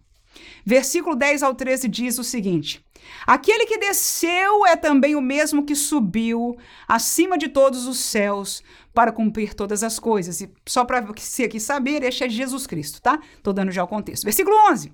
Versículo 0.66 1.16
10 1.16 1.44
ao 1.44 1.54
13 1.54 1.88
diz 1.88 2.18
o 2.18 2.24
seguinte: 2.24 2.84
Aquele 3.26 3.66
que 3.66 3.78
desceu 3.78 4.66
é 4.66 4.76
também 4.76 5.16
o 5.16 5.22
mesmo 5.22 5.66
que 5.66 5.76
subiu 5.76 6.58
acima 6.88 7.38
de 7.38 7.50
todos 7.50 7.86
os 7.88 7.98
céus 8.00 8.64
para 8.94 9.12
cumprir 9.12 9.54
todas 9.54 9.84
as 9.84 9.98
coisas. 9.98 10.42
E 10.42 10.52
só 10.66 10.86
para 10.86 11.02
você 11.02 11.46
aqui 11.46 11.60
saber, 11.60 12.04
este 12.04 12.24
é 12.24 12.30
Jesus 12.30 12.68
Cristo, 12.68 13.02
tá? 13.02 13.20
Tô 13.42 13.52
dando 13.52 13.72
já 13.72 13.84
o 13.84 13.88
contexto. 13.88 14.24
Versículo 14.24 14.56
11. 14.70 14.92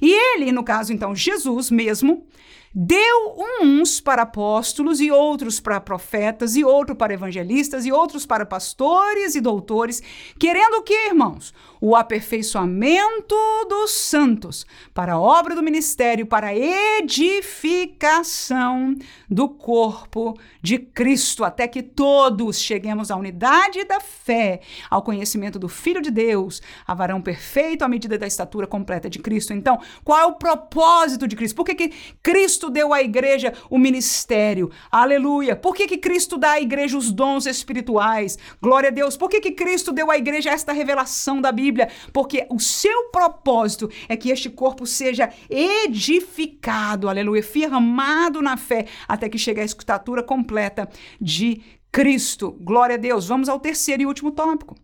E 0.00 0.12
ele, 0.12 0.52
no 0.52 0.64
caso 0.64 0.92
então, 0.92 1.14
Jesus 1.14 1.70
mesmo, 1.70 2.26
deu 2.74 3.36
uns 3.62 4.00
para 4.00 4.22
apóstolos 4.22 5.00
e 5.00 5.10
outros 5.10 5.60
para 5.60 5.80
profetas 5.80 6.56
e 6.56 6.64
outro 6.64 6.96
para 6.96 7.12
evangelistas 7.12 7.84
e 7.84 7.92
outros 7.92 8.24
para 8.24 8.46
pastores 8.46 9.34
e 9.34 9.40
doutores, 9.40 10.02
querendo 10.38 10.78
o 10.78 10.82
que, 10.82 11.08
irmãos? 11.08 11.52
O 11.84 11.96
aperfeiçoamento 11.96 13.34
dos 13.68 13.90
santos 13.90 14.64
para 14.94 15.14
a 15.14 15.20
obra 15.20 15.56
do 15.56 15.64
ministério, 15.64 16.24
para 16.24 16.46
a 16.46 16.54
edificação 17.00 18.94
do 19.28 19.48
corpo 19.48 20.38
de 20.62 20.78
Cristo, 20.78 21.42
até 21.42 21.66
que 21.66 21.82
todos 21.82 22.60
cheguemos 22.60 23.10
à 23.10 23.16
unidade 23.16 23.82
da 23.82 23.98
fé, 23.98 24.60
ao 24.88 25.02
conhecimento 25.02 25.58
do 25.58 25.68
Filho 25.68 26.00
de 26.00 26.12
Deus, 26.12 26.62
a 26.86 26.94
varão 26.94 27.20
perfeito 27.20 27.82
à 27.82 27.88
medida 27.88 28.16
da 28.16 28.28
estatura 28.28 28.68
completa 28.68 29.10
de 29.10 29.18
Cristo. 29.18 29.52
Então, 29.52 29.80
qual 30.04 30.20
é 30.20 30.26
o 30.26 30.34
propósito 30.34 31.26
de 31.26 31.34
Cristo? 31.34 31.56
Por 31.56 31.64
que, 31.64 31.74
que 31.74 31.92
Cristo 32.22 32.70
deu 32.70 32.94
à 32.94 33.02
igreja 33.02 33.54
o 33.68 33.76
ministério? 33.76 34.70
Aleluia! 34.88 35.56
Por 35.56 35.74
que, 35.74 35.88
que 35.88 35.98
Cristo 35.98 36.38
dá 36.38 36.52
à 36.52 36.60
igreja 36.60 36.96
os 36.96 37.10
dons 37.10 37.44
espirituais? 37.44 38.38
Glória 38.62 38.88
a 38.88 38.92
Deus! 38.92 39.16
Por 39.16 39.28
que, 39.28 39.40
que 39.40 39.50
Cristo 39.50 39.90
deu 39.90 40.12
à 40.12 40.16
igreja 40.16 40.50
esta 40.50 40.72
revelação 40.72 41.40
da 41.40 41.50
Bíblia? 41.50 41.71
Porque 42.12 42.46
o 42.50 42.58
seu 42.58 43.10
propósito 43.10 43.90
é 44.08 44.16
que 44.16 44.30
este 44.30 44.50
corpo 44.50 44.86
seja 44.86 45.32
edificado, 45.48 47.08
aleluia, 47.08 47.42
firmado 47.42 48.40
na 48.42 48.56
fé, 48.56 48.86
até 49.08 49.28
que 49.28 49.38
chegue 49.38 49.60
à 49.60 49.64
estatura 49.64 50.22
completa 50.22 50.88
de 51.20 51.62
Cristo. 51.90 52.56
Glória 52.60 52.94
a 52.94 52.98
Deus. 52.98 53.26
Vamos 53.26 53.48
ao 53.48 53.60
terceiro 53.60 54.02
e 54.02 54.06
último 54.06 54.30
tópico. 54.30 54.74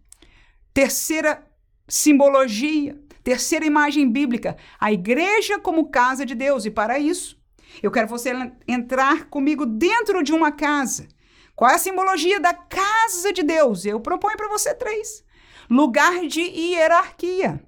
Terceira 0.74 1.44
simbologia, 1.88 3.01
terceira 3.24 3.64
imagem 3.64 4.11
bíblica, 4.11 4.57
a 4.79 4.92
igreja 4.92 5.59
como 5.59 5.90
casa 5.90 6.24
de 6.24 6.35
Deus. 6.35 6.66
E 6.66 6.70
para 6.70 6.98
isso, 6.98 7.38
eu 7.83 7.90
quero 7.90 8.09
você 8.09 8.33
entrar 8.66 9.27
comigo 9.27 9.64
dentro 9.64 10.22
de 10.22 10.33
uma 10.33 10.53
casa. 10.53 11.09
Qual 11.57 11.70
é 11.70 11.74
a 11.74 11.79
simbologia 11.79 12.38
da 12.38 12.55
casa 12.55 13.33
de 13.33 13.42
Deus? 13.42 13.85
Eu 13.85 14.01
proponho 14.01 14.37
para 14.37 14.48
você 14.48 14.74
três. 14.74 15.24
Lugar 15.69 16.27
de 16.27 16.41
hierarquia, 16.41 17.63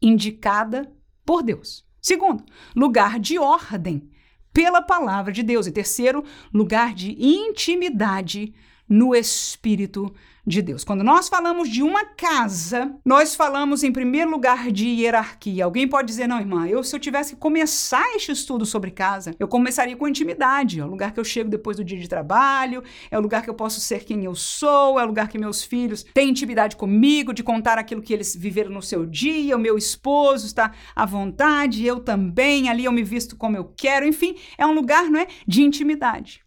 indicada 0.00 0.92
por 1.24 1.42
Deus. 1.42 1.84
Segundo, 2.00 2.44
lugar 2.74 3.18
de 3.18 3.38
ordem, 3.38 4.08
pela 4.52 4.80
palavra 4.80 5.32
de 5.32 5.42
Deus. 5.42 5.66
E 5.66 5.72
terceiro, 5.72 6.24
lugar 6.52 6.94
de 6.94 7.10
intimidade 7.18 8.54
no 8.88 9.14
Espírito 9.14 10.14
de 10.46 10.62
Deus. 10.62 10.84
Quando 10.84 11.02
nós 11.02 11.28
falamos 11.28 11.68
de 11.68 11.82
uma 11.82 12.04
casa, 12.04 12.94
nós 13.04 13.34
falamos 13.34 13.82
em 13.82 13.90
primeiro 13.90 14.30
lugar 14.30 14.70
de 14.70 14.86
hierarquia. 14.86 15.64
Alguém 15.64 15.88
pode 15.88 16.06
dizer, 16.06 16.28
não, 16.28 16.38
irmã, 16.38 16.68
eu 16.68 16.84
se 16.84 16.94
eu 16.94 17.00
tivesse 17.00 17.34
que 17.34 17.40
começar 17.40 18.14
este 18.14 18.30
estudo 18.30 18.64
sobre 18.64 18.92
casa, 18.92 19.34
eu 19.40 19.48
começaria 19.48 19.96
com 19.96 20.06
intimidade. 20.06 20.78
É 20.78 20.84
o 20.84 20.88
lugar 20.88 21.12
que 21.12 21.18
eu 21.18 21.24
chego 21.24 21.50
depois 21.50 21.76
do 21.76 21.84
dia 21.84 21.98
de 21.98 22.08
trabalho, 22.08 22.82
é 23.10 23.18
o 23.18 23.20
lugar 23.20 23.42
que 23.42 23.50
eu 23.50 23.54
posso 23.54 23.80
ser 23.80 24.04
quem 24.04 24.24
eu 24.24 24.36
sou, 24.36 25.00
é 25.00 25.02
o 25.02 25.06
lugar 25.06 25.28
que 25.28 25.36
meus 25.36 25.64
filhos 25.64 26.04
têm 26.14 26.30
intimidade 26.30 26.76
comigo, 26.76 27.34
de 27.34 27.42
contar 27.42 27.76
aquilo 27.76 28.00
que 28.00 28.12
eles 28.12 28.36
viveram 28.36 28.70
no 28.70 28.82
seu 28.82 29.04
dia, 29.04 29.56
o 29.56 29.60
meu 29.60 29.76
esposo 29.76 30.46
está 30.46 30.72
à 30.94 31.04
vontade, 31.04 31.84
eu 31.84 31.98
também, 31.98 32.68
ali 32.68 32.84
eu 32.84 32.92
me 32.92 33.02
visto 33.02 33.36
como 33.36 33.56
eu 33.56 33.72
quero, 33.76 34.06
enfim, 34.06 34.36
é 34.56 34.64
um 34.64 34.72
lugar, 34.72 35.10
não 35.10 35.18
é, 35.18 35.26
de 35.46 35.62
intimidade. 35.62 36.40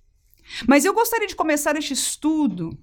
Mas 0.68 0.86
eu 0.86 0.94
gostaria 0.94 1.28
de 1.28 1.36
começar 1.36 1.76
este 1.76 1.94
estudo 1.94 2.78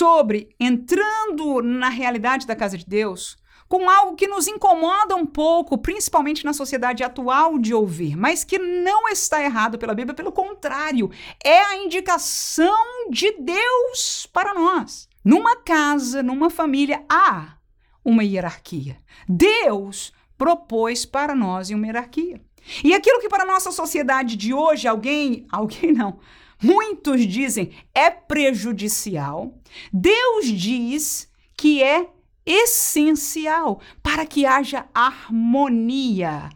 sobre 0.00 0.48
entrando 0.58 1.60
na 1.60 1.90
realidade 1.90 2.46
da 2.46 2.56
casa 2.56 2.78
de 2.78 2.86
Deus 2.86 3.36
com 3.68 3.88
algo 3.88 4.16
que 4.16 4.26
nos 4.26 4.48
incomoda 4.48 5.14
um 5.14 5.26
pouco, 5.26 5.76
principalmente 5.76 6.42
na 6.42 6.54
sociedade 6.54 7.04
atual 7.04 7.58
de 7.58 7.74
ouvir, 7.74 8.16
mas 8.16 8.42
que 8.42 8.58
não 8.58 9.06
está 9.10 9.42
errado 9.42 9.78
pela 9.78 9.94
Bíblia, 9.94 10.14
pelo 10.14 10.32
contrário, 10.32 11.10
é 11.44 11.62
a 11.64 11.76
indicação 11.76 13.10
de 13.10 13.30
Deus 13.32 14.26
para 14.32 14.54
nós. 14.54 15.06
Numa 15.22 15.54
casa, 15.56 16.22
numa 16.22 16.48
família, 16.48 17.04
há 17.06 17.58
uma 18.02 18.24
hierarquia. 18.24 18.96
Deus 19.28 20.14
propôs 20.38 21.04
para 21.04 21.34
nós 21.34 21.68
uma 21.68 21.86
hierarquia. 21.86 22.40
E 22.82 22.94
aquilo 22.94 23.20
que 23.20 23.28
para 23.28 23.42
a 23.42 23.46
nossa 23.46 23.70
sociedade 23.70 24.34
de 24.34 24.54
hoje 24.54 24.88
alguém, 24.88 25.46
alguém 25.52 25.92
não, 25.92 26.18
muitos 26.62 27.26
dizem 27.26 27.72
é 27.94 28.10
prejudicial, 28.10 29.54
Deus 29.92 30.46
diz 30.46 31.28
que 31.56 31.82
é 31.82 32.08
essencial 32.44 33.80
para 34.02 34.26
que 34.26 34.46
haja 34.46 34.86
harmonia 34.94 36.50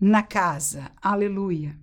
na 0.00 0.22
casa. 0.22 0.90
Aleluia. 1.00 1.76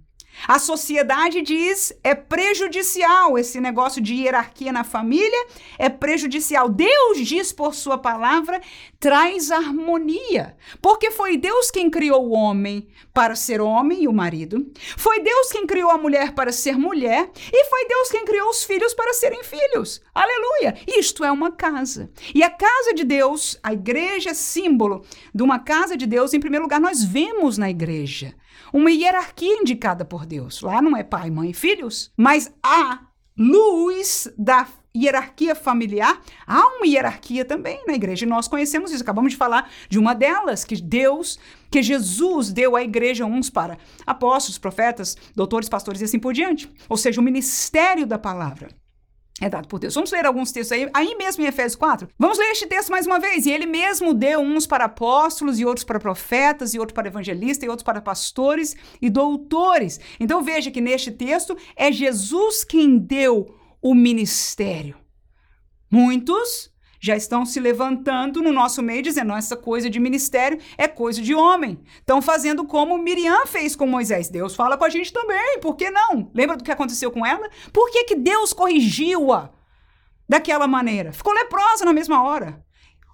A 0.47 0.57
sociedade 0.57 1.41
diz 1.41 1.93
é 2.03 2.15
prejudicial 2.15 3.37
esse 3.37 3.59
negócio 3.59 4.01
de 4.01 4.15
hierarquia 4.15 4.71
na 4.71 4.83
família, 4.83 5.47
é 5.77 5.89
prejudicial. 5.89 6.69
Deus 6.69 7.19
diz 7.27 7.51
por 7.51 7.75
sua 7.75 7.97
palavra, 7.97 8.61
traz 9.01 9.49
harmonia. 9.49 10.55
Porque 10.79 11.09
foi 11.09 11.35
Deus 11.35 11.71
quem 11.71 11.89
criou 11.89 12.27
o 12.27 12.33
homem 12.33 12.87
para 13.11 13.35
ser 13.35 13.59
homem 13.59 14.03
e 14.03 14.07
o 14.07 14.13
marido. 14.13 14.71
Foi 14.95 15.19
Deus 15.21 15.51
quem 15.51 15.65
criou 15.65 15.89
a 15.89 15.97
mulher 15.97 16.33
para 16.33 16.51
ser 16.51 16.77
mulher 16.77 17.29
e 17.51 17.65
foi 17.65 17.87
Deus 17.87 18.11
quem 18.11 18.23
criou 18.23 18.47
os 18.47 18.63
filhos 18.63 18.93
para 18.93 19.13
serem 19.13 19.43
filhos. 19.43 20.01
Aleluia. 20.13 20.77
Isto 20.87 21.25
é 21.25 21.31
uma 21.31 21.51
casa. 21.51 22.11
E 22.33 22.43
a 22.43 22.49
casa 22.49 22.93
de 22.93 23.03
Deus, 23.03 23.59
a 23.63 23.73
igreja 23.73 24.29
é 24.29 24.33
símbolo 24.35 25.03
de 25.33 25.41
uma 25.41 25.57
casa 25.57 25.97
de 25.97 26.05
Deus, 26.05 26.33
em 26.33 26.39
primeiro 26.39 26.65
lugar, 26.65 26.79
nós 26.79 27.03
vemos 27.03 27.57
na 27.57 27.71
igreja 27.71 28.35
uma 28.71 28.91
hierarquia 28.91 29.55
indicada 29.55 30.05
por 30.05 30.27
Deus. 30.27 30.61
Lá 30.61 30.79
não 30.79 30.95
é 30.95 31.03
pai, 31.03 31.31
mãe 31.31 31.49
e 31.49 31.55
filhos, 31.55 32.13
mas 32.15 32.53
a 32.61 32.99
luz 33.35 34.31
da 34.37 34.67
hierarquia 34.95 35.55
familiar, 35.55 36.19
há 36.45 36.65
uma 36.67 36.85
hierarquia 36.85 37.45
também 37.45 37.81
na 37.87 37.93
igreja. 37.93 38.25
E 38.25 38.29
nós 38.29 38.47
conhecemos 38.47 38.91
isso. 38.91 39.03
Acabamos 39.03 39.31
de 39.31 39.37
falar 39.37 39.69
de 39.89 39.97
uma 39.97 40.13
delas, 40.13 40.63
que 40.63 40.75
Deus, 40.81 41.39
que 41.69 41.81
Jesus 41.81 42.51
deu 42.51 42.75
à 42.75 42.83
igreja 42.83 43.25
uns 43.25 43.49
para 43.49 43.77
apóstolos, 44.05 44.57
profetas, 44.57 45.15
doutores, 45.35 45.69
pastores 45.69 46.01
e 46.01 46.05
assim 46.05 46.19
por 46.19 46.33
diante. 46.33 46.69
Ou 46.89 46.97
seja, 46.97 47.21
o 47.21 47.23
ministério 47.23 48.05
da 48.05 48.19
palavra 48.19 48.69
é 49.41 49.49
dado 49.49 49.67
por 49.67 49.79
Deus. 49.79 49.95
Vamos 49.95 50.11
ler 50.11 50.25
alguns 50.25 50.51
textos 50.51 50.71
aí, 50.71 50.87
aí 50.93 51.15
mesmo 51.15 51.43
em 51.43 51.47
Efésios 51.47 51.75
4. 51.75 52.07
Vamos 52.17 52.37
ler 52.37 52.51
este 52.51 52.67
texto 52.67 52.91
mais 52.91 53.07
uma 53.07 53.19
vez. 53.19 53.45
E 53.45 53.51
ele 53.51 53.65
mesmo 53.65 54.13
deu 54.13 54.39
uns 54.39 54.67
para 54.67 54.85
apóstolos, 54.85 55.59
e 55.59 55.65
outros 55.65 55.83
para 55.83 55.99
profetas, 55.99 56.73
e 56.73 56.79
outros 56.79 56.93
para 56.93 57.07
evangelistas, 57.07 57.65
e 57.65 57.69
outros 57.69 57.83
para 57.83 58.01
pastores 58.01 58.75
e 59.01 59.09
doutores. 59.09 59.99
Então 60.19 60.43
veja 60.43 60.69
que 60.69 60.79
neste 60.79 61.11
texto 61.11 61.57
é 61.75 61.91
Jesus 61.91 62.63
quem 62.63 62.99
deu 62.99 63.60
o 63.81 63.93
ministério. 63.95 64.97
Muitos 65.89 66.71
já 67.01 67.15
estão 67.15 67.45
se 67.45 67.59
levantando 67.59 68.41
no 68.41 68.51
nosso 68.51 68.81
meio 68.83 69.01
dizendo: 69.01 69.33
essa 69.33 69.57
coisa 69.57 69.89
de 69.89 69.99
ministério 69.99 70.59
é 70.77 70.87
coisa 70.87 71.21
de 71.21 71.33
homem. 71.33 71.83
Estão 71.99 72.21
fazendo 72.21 72.63
como 72.65 72.97
Miriam 72.97 73.45
fez 73.47 73.75
com 73.75 73.87
Moisés. 73.87 74.29
Deus 74.29 74.55
fala 74.55 74.77
com 74.77 74.85
a 74.85 74.89
gente 74.89 75.11
também, 75.11 75.59
por 75.59 75.75
que 75.75 75.89
não? 75.89 76.29
Lembra 76.33 76.55
do 76.55 76.63
que 76.63 76.71
aconteceu 76.71 77.11
com 77.11 77.25
ela? 77.25 77.49
Por 77.73 77.89
que, 77.89 78.03
que 78.03 78.15
Deus 78.15 78.53
corrigiu-a 78.53 79.49
daquela 80.29 80.67
maneira? 80.67 81.11
Ficou 81.11 81.33
leprosa 81.33 81.83
na 81.83 81.91
mesma 81.91 82.23
hora. 82.23 82.63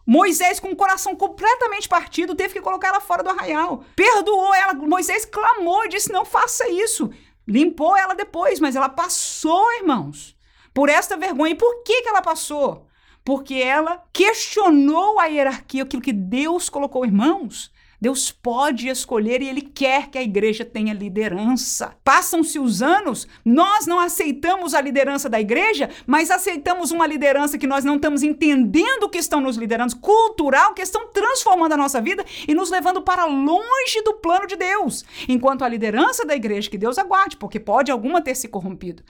Moisés, 0.06 0.60
com 0.60 0.70
o 0.70 0.76
coração 0.76 1.16
completamente 1.16 1.90
partido, 1.90 2.36
teve 2.36 2.54
que 2.54 2.62
colocar 2.62 2.90
ela 2.90 3.02
fora 3.02 3.24
do 3.24 3.30
arraial. 3.30 3.84
Perdoou 3.96 4.54
ela. 4.54 4.74
Moisés 4.74 5.26
clamou 5.26 5.88
disse: 5.88 6.12
não 6.12 6.26
faça 6.26 6.70
isso. 6.70 7.10
Limpou 7.48 7.96
ela 7.96 8.14
depois, 8.14 8.60
mas 8.60 8.76
ela 8.76 8.90
passou, 8.90 9.74
irmãos, 9.76 10.37
por 10.78 10.90
esta 10.90 11.18
vergonha. 11.18 11.54
E 11.54 11.56
por 11.56 11.82
que, 11.82 12.04
que 12.04 12.10
ela 12.10 12.22
passou? 12.22 12.86
porque 13.28 13.56
ela 13.56 14.02
questionou 14.14 15.20
a 15.20 15.26
hierarquia, 15.26 15.84
aquilo 15.84 16.02
que 16.02 16.14
Deus 16.14 16.70
colocou, 16.70 17.04
irmãos. 17.04 17.70
Deus 18.00 18.32
pode 18.32 18.88
escolher 18.88 19.42
e 19.42 19.50
Ele 19.50 19.60
quer 19.60 20.08
que 20.08 20.18
a 20.18 20.24
igreja 20.24 20.64
tenha 20.64 20.94
liderança. 20.94 21.94
Passam-se 22.06 22.58
os 22.58 22.82
anos, 22.82 23.28
nós 23.44 23.86
não 23.86 24.00
aceitamos 24.00 24.74
a 24.74 24.80
liderança 24.80 25.28
da 25.28 25.42
igreja, 25.42 25.90
mas 26.06 26.32
aceitamos 26.32 26.92
uma 26.92 27.06
liderança 27.06 27.58
que 27.58 27.68
nós 27.68 27.84
não 27.84 27.98
estamos 27.98 28.24
entendendo 28.24 29.10
que 29.10 29.18
estão 29.18 29.42
nos 29.42 29.58
liderando, 29.58 29.98
cultural, 29.98 30.74
que 30.74 30.82
estão 30.82 31.08
transformando 31.12 31.74
a 31.74 31.78
nossa 31.78 32.00
vida 32.00 32.24
e 32.48 32.56
nos 32.56 32.70
levando 32.70 33.02
para 33.02 33.26
longe 33.26 34.02
do 34.06 34.14
plano 34.14 34.48
de 34.48 34.56
Deus. 34.56 35.04
Enquanto 35.28 35.66
a 35.66 35.68
liderança 35.68 36.26
da 36.26 36.34
igreja, 36.34 36.70
que 36.70 36.78
Deus 36.78 36.98
aguarde, 36.98 37.36
porque 37.36 37.60
pode 37.60 37.92
alguma 37.92 38.22
ter 38.22 38.36
se 38.36 38.48
corrompido. 38.48 39.04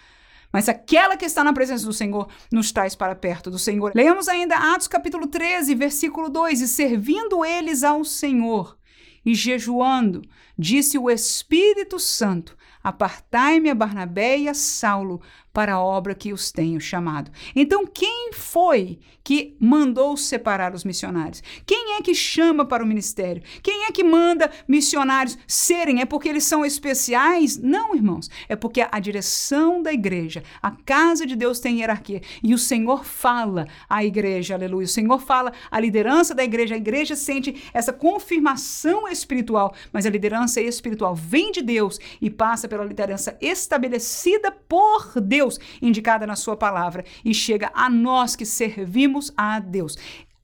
Mas 0.51 0.69
aquela 0.69 1.17
que 1.17 1.25
está 1.25 1.43
na 1.43 1.53
presença 1.53 1.85
do 1.85 1.93
Senhor 1.93 2.27
nos 2.51 2.71
traz 2.71 2.95
para 2.95 3.15
perto 3.15 3.51
do 3.51 3.59
Senhor. 3.59 3.91
Leamos 3.93 4.27
ainda 4.27 4.73
Atos 4.73 4.87
capítulo 4.87 5.27
13, 5.27 5.75
versículo 5.75 6.29
2: 6.29 6.61
E 6.61 6.67
servindo 6.67 7.43
eles 7.43 7.83
ao 7.83 8.03
Senhor 8.03 8.77
e 9.25 9.35
jejuando, 9.35 10.21
disse 10.57 10.97
o 10.97 11.09
Espírito 11.09 11.99
Santo: 11.99 12.57
Apartai-me 12.81 13.69
a 13.69 13.75
Barnabé 13.75 14.37
e 14.37 14.47
a 14.47 14.53
Saulo 14.53 15.21
para 15.57 15.73
a 15.73 15.81
obra 15.81 16.13
que 16.13 16.31
os 16.31 16.51
tenho 16.51 16.79
chamado. 16.79 17.31
Então, 17.55 17.83
quem 17.87 18.29
foi 18.31 18.99
que 19.23 19.57
mandou 19.59 20.15
separar 20.15 20.75
os 20.75 20.83
missionários? 20.83 21.41
Quem 21.65 21.95
é 21.95 22.01
que 22.03 22.13
chama 22.13 22.63
para 22.63 22.83
o 22.83 22.87
ministério? 22.87 23.41
Quem 23.63 23.85
é 23.85 23.91
que 23.91 24.03
manda 24.03 24.51
missionários 24.67 25.35
serem? 25.47 25.99
É 25.99 26.05
porque 26.05 26.29
eles 26.29 26.43
são 26.43 26.63
especiais? 26.63 27.57
Não, 27.57 27.95
irmãos. 27.95 28.29
É 28.47 28.55
porque 28.55 28.85
a 28.89 28.99
direção 28.99 29.81
da 29.81 29.91
igreja, 29.91 30.43
a 30.61 30.69
casa 30.69 31.25
de 31.25 31.35
Deus 31.35 31.59
tem 31.59 31.79
hierarquia. 31.79 32.21
E 32.43 32.53
o 32.53 32.57
Senhor 32.59 33.03
fala 33.03 33.67
à 33.89 34.05
igreja, 34.05 34.53
aleluia. 34.53 34.85
O 34.85 34.87
Senhor 34.87 35.19
fala 35.19 35.51
à 35.71 35.79
liderança 35.79 36.35
da 36.35 36.43
igreja. 36.43 36.75
A 36.75 36.77
igreja 36.77 37.15
sente 37.15 37.63
essa 37.73 37.91
confirmação 37.91 39.07
espiritual, 39.07 39.73
mas 39.91 40.05
a 40.05 40.11
liderança 40.11 40.61
espiritual 40.61 41.15
vem 41.15 41.51
de 41.51 41.63
Deus 41.63 41.99
e 42.21 42.29
passa 42.29 42.67
pela 42.67 42.85
liderança 42.85 43.35
estabelecida 43.41 44.51
por 44.51 45.19
Deus 45.19 45.46
Deus 45.47 45.59
indicada 45.81 46.27
na 46.27 46.35
Sua 46.35 46.57
palavra 46.57 47.05
e 47.23 47.33
chega 47.33 47.71
a 47.73 47.89
nós 47.89 48.35
que 48.35 48.45
servimos 48.45 49.31
a 49.37 49.59
Deus. 49.59 49.97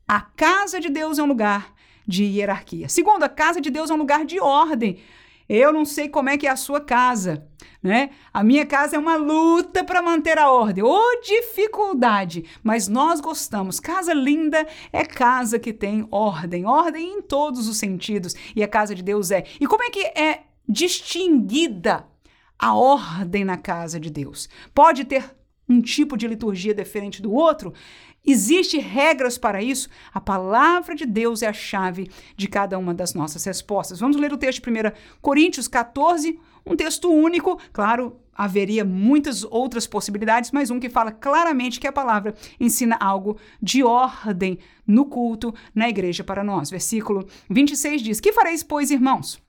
A 0.07 0.21
casa 0.21 0.79
de 0.79 0.89
Deus 0.89 1.19
é 1.19 1.23
um 1.23 1.27
lugar 1.27 1.73
de 2.07 2.23
hierarquia. 2.23 2.89
Segundo, 2.89 3.23
a 3.23 3.29
casa 3.29 3.59
de 3.59 3.69
Deus 3.69 3.89
é 3.89 3.93
um 3.93 3.97
lugar 3.97 4.25
de 4.25 4.39
ordem. 4.39 4.99
Eu 5.47 5.73
não 5.73 5.83
sei 5.83 6.07
como 6.07 6.29
é 6.29 6.37
que 6.37 6.47
é 6.47 6.49
a 6.49 6.55
sua 6.55 6.79
casa, 6.79 7.45
né? 7.81 8.11
A 8.33 8.43
minha 8.43 8.65
casa 8.65 8.95
é 8.95 8.99
uma 8.99 9.17
luta 9.17 9.83
para 9.83 10.01
manter 10.01 10.37
a 10.37 10.49
ordem, 10.49 10.83
ou 10.83 11.21
dificuldade, 11.21 12.45
mas 12.63 12.87
nós 12.87 13.19
gostamos. 13.19 13.79
Casa 13.79 14.13
linda 14.13 14.65
é 14.91 15.03
casa 15.03 15.59
que 15.59 15.73
tem 15.73 16.07
ordem, 16.09 16.65
ordem 16.65 17.17
em 17.17 17.21
todos 17.21 17.67
os 17.67 17.77
sentidos, 17.77 18.33
e 18.55 18.63
a 18.63 18.67
casa 18.69 18.95
de 18.95 19.03
Deus 19.03 19.31
é. 19.31 19.43
E 19.59 19.67
como 19.67 19.83
é 19.83 19.89
que 19.89 19.99
é 19.99 20.43
distinguida 20.67 22.07
a 22.57 22.73
ordem 22.73 23.43
na 23.43 23.57
casa 23.57 23.99
de 23.99 24.09
Deus. 24.09 24.49
Pode 24.73 25.05
ter 25.05 25.35
um 25.67 25.81
tipo 25.81 26.17
de 26.17 26.27
liturgia 26.27 26.73
diferente 26.73 27.21
do 27.21 27.31
outro? 27.31 27.73
Existem 28.25 28.79
regras 28.79 29.37
para 29.37 29.61
isso? 29.61 29.89
A 30.13 30.21
palavra 30.21 30.95
de 30.95 31.05
Deus 31.05 31.41
é 31.41 31.47
a 31.47 31.53
chave 31.53 32.09
de 32.37 32.47
cada 32.47 32.77
uma 32.77 32.93
das 32.93 33.13
nossas 33.13 33.43
respostas. 33.43 33.99
Vamos 33.99 34.17
ler 34.17 34.31
o 34.31 34.37
texto 34.37 34.61
de 34.61 34.69
1 34.69 34.91
Coríntios 35.21 35.67
14, 35.67 36.39
um 36.65 36.75
texto 36.75 37.11
único, 37.11 37.59
claro, 37.73 38.17
haveria 38.33 38.85
muitas 38.85 39.43
outras 39.43 39.85
possibilidades, 39.85 40.51
mas 40.51 40.69
um 40.69 40.79
que 40.79 40.89
fala 40.89 41.11
claramente 41.11 41.79
que 41.79 41.87
a 41.87 41.91
palavra 41.91 42.33
ensina 42.59 42.97
algo 42.99 43.37
de 43.61 43.83
ordem 43.83 44.57
no 44.87 45.05
culto, 45.05 45.53
na 45.75 45.89
igreja 45.89 46.23
para 46.23 46.43
nós. 46.43 46.69
Versículo 46.69 47.27
26 47.49 48.01
diz: 48.01 48.19
Que 48.19 48.31
fareis, 48.31 48.63
pois, 48.63 48.89
irmãos? 48.89 49.41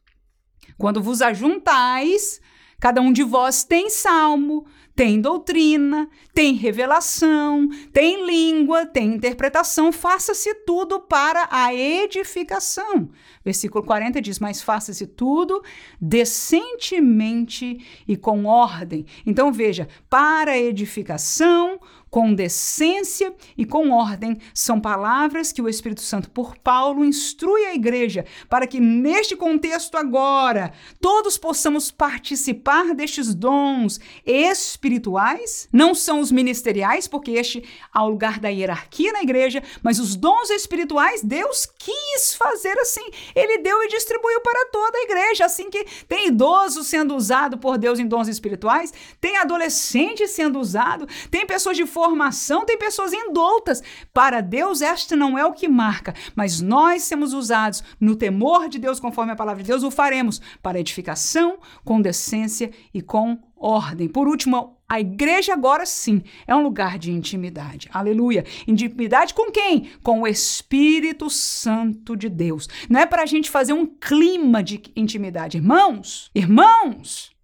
Quando 0.77 1.01
vos 1.01 1.23
ajuntais 1.23 2.40
Cada 2.81 3.01
um 3.01 3.13
de 3.13 3.23
vós 3.23 3.65
tem 3.65 3.89
salmo, 3.89 4.67
tem 4.95 5.21
doutrina, 5.21 6.09
tem 6.33 6.55
revelação, 6.55 7.69
tem 7.93 8.25
língua, 8.25 8.87
tem 8.87 9.15
interpretação. 9.15 9.91
Faça-se 9.91 10.55
tudo 10.65 11.01
para 11.01 11.49
a 11.51 11.75
edificação. 11.75 13.11
Versículo 13.45 13.85
40 13.85 14.21
diz: 14.23 14.39
Mas 14.39 14.63
faça-se 14.63 15.07
tudo 15.07 15.63
decentemente 16.01 17.85
e 18.07 18.17
com 18.17 18.45
ordem. 18.45 19.05
Então 19.27 19.53
veja, 19.53 19.89
para 20.09 20.53
a 20.53 20.59
edificação, 20.59 21.81
com 22.14 22.33
decência 22.33 23.35
e 23.59 23.66
com 23.66 23.90
ordem, 23.90 24.38
são 24.55 24.81
palavras 24.81 25.50
que 25.50 25.61
o 25.61 25.68
Espírito 25.68 26.00
Santo, 26.00 26.31
por 26.31 26.57
Paulo, 26.57 27.05
instrui 27.05 27.66
a 27.66 27.74
igreja 27.74 28.24
para 28.48 28.68
que, 28.68 28.79
neste 28.79 29.35
contexto 29.35 29.96
agora, 29.96 30.72
todos 31.00 31.37
possamos 31.37 31.90
participar 31.90 32.94
destes 32.94 33.35
dons 33.35 33.98
espirituais. 34.24 35.68
Não 35.72 35.92
são 35.92 36.20
os 36.20 36.31
ministeriais, 36.31 37.09
porque 37.09 37.33
este 37.33 37.64
é 37.92 37.98
o 37.98 38.11
lugar 38.11 38.38
da 38.38 38.48
hierarquia 38.48 39.11
na 39.11 39.22
igreja, 39.22 39.61
mas 39.83 39.98
os 39.98 40.14
dons 40.14 40.50
espirituais, 40.50 41.20
Deus 41.20 41.66
quis 41.66 42.33
fazer 42.37 42.79
assim. 42.79 43.09
Ele 43.35 43.59
deu 43.59 43.83
e 43.83 43.88
distribuiu 43.88 44.40
para 44.40 44.66
toda 44.66 44.98
a 44.98 45.03
igreja. 45.03 45.46
Assim 45.46 45.68
que 45.68 45.85
tem 46.07 46.29
idoso 46.29 46.85
sendo 46.85 47.16
usado 47.16 47.59
por 47.59 47.77
Deus 47.77 47.98
em 47.98 48.07
dons 48.07 48.29
espirituais, 48.29 48.92
tem 49.20 49.37
adolescente 49.37 50.29
sendo 50.29 50.61
usado, 50.61 51.09
tem 51.29 51.44
pessoas 51.44 51.77
de 51.77 51.85
formação, 52.05 52.67
tem 52.67 52.77
pessoas 52.77 53.14
indultas. 53.14 53.83
Para 54.12 54.43
Deus, 54.43 54.83
esta 54.83 55.17
não 55.17 55.38
é 55.38 55.45
o 55.47 55.55
que 55.55 55.67
marca, 55.67 56.14
mas 56.37 56.61
nós 56.61 57.03
sermos 57.03 57.33
usados 57.33 57.83
no 57.99 58.14
temor 58.14 58.69
de 58.69 58.79
Deus, 58.79 59.01
conforme 59.01 59.33
a 59.33 59.37
palavra 59.37 59.62
de 59.62 59.69
Deus, 59.69 59.83
o 59.83 59.90
faremos 59.90 60.40
para 60.62 60.79
edificação, 60.79 61.59
com 61.83 62.03
decência 62.03 62.71
e 62.93 63.01
com 63.01 63.38
ordem. 63.57 64.07
Por 64.07 64.29
último, 64.29 64.77
a 64.87 65.01
igreja 65.01 65.55
agora 65.55 65.87
sim 65.87 66.23
é 66.47 66.55
um 66.55 66.62
lugar 66.62 66.99
de 66.99 67.11
intimidade. 67.11 67.88
Aleluia. 67.90 68.45
Intimidade 68.69 69.33
com 69.33 69.51
quem? 69.51 69.88
Com 70.03 70.21
o 70.21 70.27
Espírito 70.27 71.31
Santo 71.31 72.14
de 72.14 72.29
Deus. 72.29 72.69
Não 72.90 73.01
é 73.01 73.07
para 73.07 73.23
a 73.23 73.27
gente 73.27 73.51
fazer 73.51 73.73
um 73.73 73.87
clima 73.87 74.62
de 74.62 74.83
intimidade. 74.95 75.57
Irmãos, 75.57 76.31
irmãos, 76.35 77.35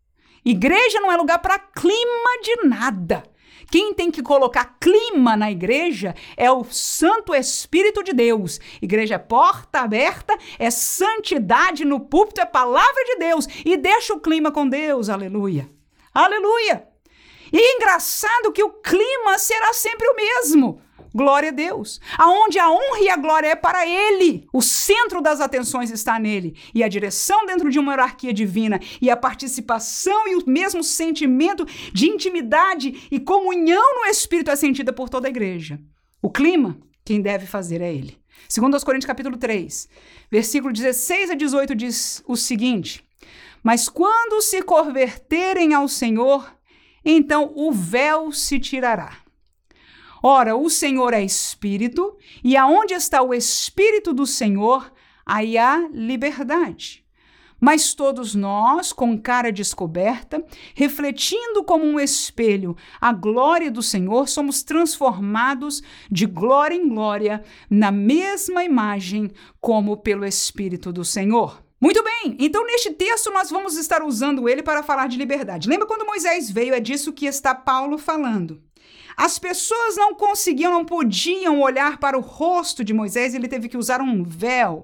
igreja 0.45 1.01
não 1.01 1.11
é 1.11 1.17
lugar 1.17 1.39
para 1.39 1.59
clima 1.59 2.43
de 2.43 2.69
nada. 2.69 3.23
Quem 3.71 3.95
tem 3.95 4.11
que 4.11 4.23
colocar 4.23 4.77
clima 4.81 5.37
na 5.37 5.51
igreja 5.51 6.15
é 6.37 6.51
o 6.51 6.65
Santo 6.65 7.35
Espírito 7.35 8.03
de 8.03 8.13
Deus. 8.13 8.59
Igreja 8.83 9.15
é 9.15 9.19
porta 9.19 9.81
aberta, 9.81 10.37
é 10.59 10.71
santidade 10.71 11.85
no 11.85 12.01
púlpito, 12.01 12.41
é 12.41 12.47
palavra 12.47 13.05
de 13.05 13.17
Deus. 13.17 13.47
E 13.65 13.77
deixa 13.77 14.13
o 14.13 14.21
clima 14.21 14.51
com 14.51 14.69
Deus. 14.69 15.09
Aleluia. 15.09 15.71
Aleluia. 16.13 16.89
E 17.53 17.77
engraçado 17.77 18.53
que 18.53 18.63
o 18.63 18.71
clima 18.71 19.39
será 19.39 19.73
sempre 19.73 20.09
o 20.09 20.17
mesmo. 20.17 20.81
Glória 21.15 21.51
a 21.51 21.53
Deus. 21.53 22.01
Aonde 22.19 22.59
a 22.59 22.71
honra 22.71 23.01
e 23.01 23.09
a 23.09 23.17
glória 23.17 23.49
é 23.49 23.57
para 23.57 23.87
Ele. 23.87 24.47
O 24.53 24.63
centro 24.63 25.21
das 25.21 25.41
atenções 25.41 25.91
está 25.91 26.19
nele. 26.19 26.57
E 26.75 26.83
a 26.83 26.89
direção 26.89 27.47
dentro 27.47 27.71
de 27.71 27.79
uma 27.79 27.93
hierarquia 27.93 28.33
divina. 28.33 28.81
E 29.01 29.11
a 29.11 29.17
participação 29.17 30.29
e 30.29 30.37
o 30.37 30.45
mesmo 30.47 30.83
sentimento 30.83 31.65
de 31.93 32.09
intimidade 32.09 33.09
e 33.11 33.21
comunhão 33.21 34.03
no 34.03 34.11
Espírito 34.11 34.51
é 34.51 34.57
sentida 34.57 34.93
por 34.93 35.09
toda 35.09 35.29
a 35.29 35.31
igreja. 35.31 35.81
O 36.23 36.31
clima, 36.31 36.79
quem 37.05 37.21
deve 37.21 37.47
fazer 37.47 37.81
é 37.81 37.93
Ele. 37.93 38.21
Segundo 38.49 38.75
aos 38.75 38.85
Coríntios 38.85 39.07
capítulo 39.07 39.37
3, 39.37 39.89
versículo 40.31 40.73
16 40.73 41.31
a 41.31 41.35
18 41.35 41.75
diz 41.75 42.23
o 42.27 42.37
seguinte: 42.37 43.05
Mas 43.63 43.89
quando 43.89 44.41
se 44.41 44.63
converterem 44.63 45.75
ao 45.75 45.89
Senhor, 45.89 46.53
então 47.05 47.53
o 47.55 47.73
véu 47.73 48.33
se 48.33 48.59
tirará. 48.59 49.19
Ora, 50.23 50.57
o 50.57 50.69
Senhor 50.69 51.15
é 51.15 51.23
Espírito, 51.23 52.17
e 52.45 52.57
aonde 52.57 52.95
está 52.95 53.23
o 53.23 53.33
Espírito 53.33 54.13
do 54.13 54.27
Senhor, 54.27 54.93
aí 55.25 55.57
há 55.57 55.89
liberdade. 55.93 57.05
Mas 57.61 57.93
todos 57.93 58.35
nós, 58.35 58.91
com 58.93 59.21
cara 59.21 59.53
descoberta, 59.53 60.43
refletindo 60.75 61.63
como 61.63 61.85
um 61.85 62.01
espelho 62.01 62.75
a 62.99 63.13
glória 63.13 63.71
do 63.71 63.83
Senhor, 63.83 64.29
somos 64.29 64.63
transformados 64.63 65.83
de 66.11 66.25
glória 66.25 66.75
em 66.75 66.89
glória 66.89 67.45
na 67.69 67.93
mesma 67.93 68.65
imagem 68.65 69.31
como 69.61 69.99
pelo 69.99 70.25
Espírito 70.25 70.91
do 70.91 71.05
Senhor. 71.05 71.63
Muito 71.79 72.03
bem, 72.03 72.37
então 72.39 72.65
neste 72.67 72.91
texto 72.93 73.31
nós 73.31 73.51
vamos 73.51 73.77
estar 73.77 74.03
usando 74.03 74.49
ele 74.49 74.63
para 74.63 74.83
falar 74.83 75.07
de 75.07 75.17
liberdade. 75.17 75.69
Lembra 75.69 75.87
quando 75.87 76.07
Moisés 76.07 76.51
veio? 76.51 76.75
É 76.75 76.81
disso 76.81 77.13
que 77.13 77.27
está 77.27 77.55
Paulo 77.55 77.99
falando. 77.99 78.63
As 79.23 79.39
pessoas 79.39 79.97
não 79.97 80.15
conseguiam, 80.15 80.73
não 80.73 80.83
podiam 80.83 81.61
olhar 81.61 81.99
para 81.99 82.17
o 82.17 82.23
rosto 82.23 82.83
de 82.83 82.95
Moisés, 82.95 83.35
ele 83.35 83.49
teve 83.49 83.69
que 83.69 83.77
usar 83.77 84.01
um 84.01 84.25
véu. 84.25 84.83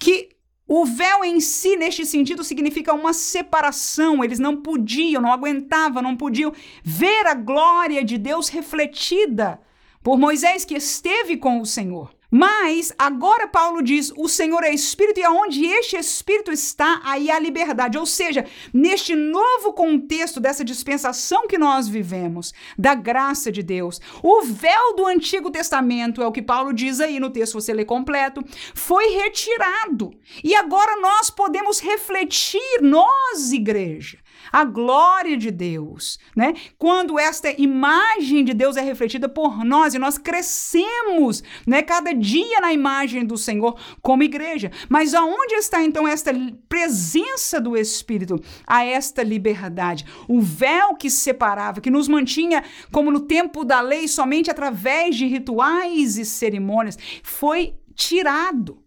Que 0.00 0.30
o 0.66 0.86
véu 0.86 1.22
em 1.22 1.38
si, 1.38 1.76
neste 1.76 2.06
sentido, 2.06 2.42
significa 2.42 2.94
uma 2.94 3.12
separação. 3.12 4.24
Eles 4.24 4.38
não 4.38 4.56
podiam, 4.56 5.20
não 5.20 5.30
aguentavam, 5.30 6.02
não 6.02 6.16
podiam 6.16 6.50
ver 6.82 7.26
a 7.26 7.34
glória 7.34 8.02
de 8.02 8.16
Deus 8.16 8.48
refletida 8.48 9.60
por 10.02 10.18
Moisés 10.18 10.64
que 10.64 10.74
esteve 10.74 11.36
com 11.36 11.60
o 11.60 11.66
Senhor. 11.66 12.10
Mas 12.36 12.92
agora 12.98 13.46
Paulo 13.46 13.80
diz: 13.80 14.12
o 14.16 14.28
Senhor 14.28 14.64
é 14.64 14.74
Espírito, 14.74 15.20
e 15.20 15.22
aonde 15.22 15.64
este 15.64 15.96
Espírito 15.96 16.50
está, 16.50 17.00
aí 17.04 17.30
há 17.30 17.38
liberdade. 17.38 17.96
Ou 17.96 18.04
seja, 18.04 18.44
neste 18.72 19.14
novo 19.14 19.72
contexto 19.72 20.40
dessa 20.40 20.64
dispensação 20.64 21.46
que 21.46 21.56
nós 21.56 21.86
vivemos, 21.86 22.52
da 22.76 22.92
graça 22.92 23.52
de 23.52 23.62
Deus, 23.62 24.00
o 24.20 24.42
véu 24.42 24.96
do 24.96 25.06
Antigo 25.06 25.48
Testamento, 25.48 26.20
é 26.20 26.26
o 26.26 26.32
que 26.32 26.42
Paulo 26.42 26.72
diz 26.72 26.98
aí 26.98 27.20
no 27.20 27.30
texto, 27.30 27.54
você 27.54 27.72
lê 27.72 27.84
completo, 27.84 28.42
foi 28.74 29.10
retirado. 29.10 30.10
E 30.42 30.56
agora 30.56 31.00
nós 31.00 31.30
podemos 31.30 31.78
refletir, 31.78 32.82
nós, 32.82 33.52
igreja, 33.52 34.18
a 34.54 34.62
glória 34.64 35.36
de 35.36 35.50
Deus, 35.50 36.16
né? 36.36 36.54
Quando 36.78 37.18
esta 37.18 37.50
imagem 37.60 38.44
de 38.44 38.54
Deus 38.54 38.76
é 38.76 38.82
refletida 38.82 39.28
por 39.28 39.64
nós 39.64 39.94
e 39.94 39.98
nós 39.98 40.16
crescemos, 40.16 41.42
né, 41.66 41.82
cada 41.82 42.12
dia 42.12 42.60
na 42.60 42.72
imagem 42.72 43.26
do 43.26 43.36
Senhor 43.36 43.76
como 44.00 44.22
igreja. 44.22 44.70
Mas 44.88 45.12
aonde 45.12 45.54
está 45.54 45.82
então 45.82 46.06
esta 46.06 46.30
presença 46.68 47.60
do 47.60 47.76
Espírito? 47.76 48.40
A 48.64 48.84
esta 48.84 49.24
liberdade. 49.24 50.06
O 50.28 50.40
véu 50.40 50.94
que 50.94 51.10
separava, 51.10 51.80
que 51.80 51.90
nos 51.90 52.06
mantinha 52.06 52.62
como 52.92 53.10
no 53.10 53.26
tempo 53.26 53.64
da 53.64 53.80
lei 53.80 54.06
somente 54.06 54.52
através 54.52 55.16
de 55.16 55.26
rituais 55.26 56.16
e 56.16 56.24
cerimônias, 56.24 56.96
foi 57.24 57.74
tirado. 57.92 58.83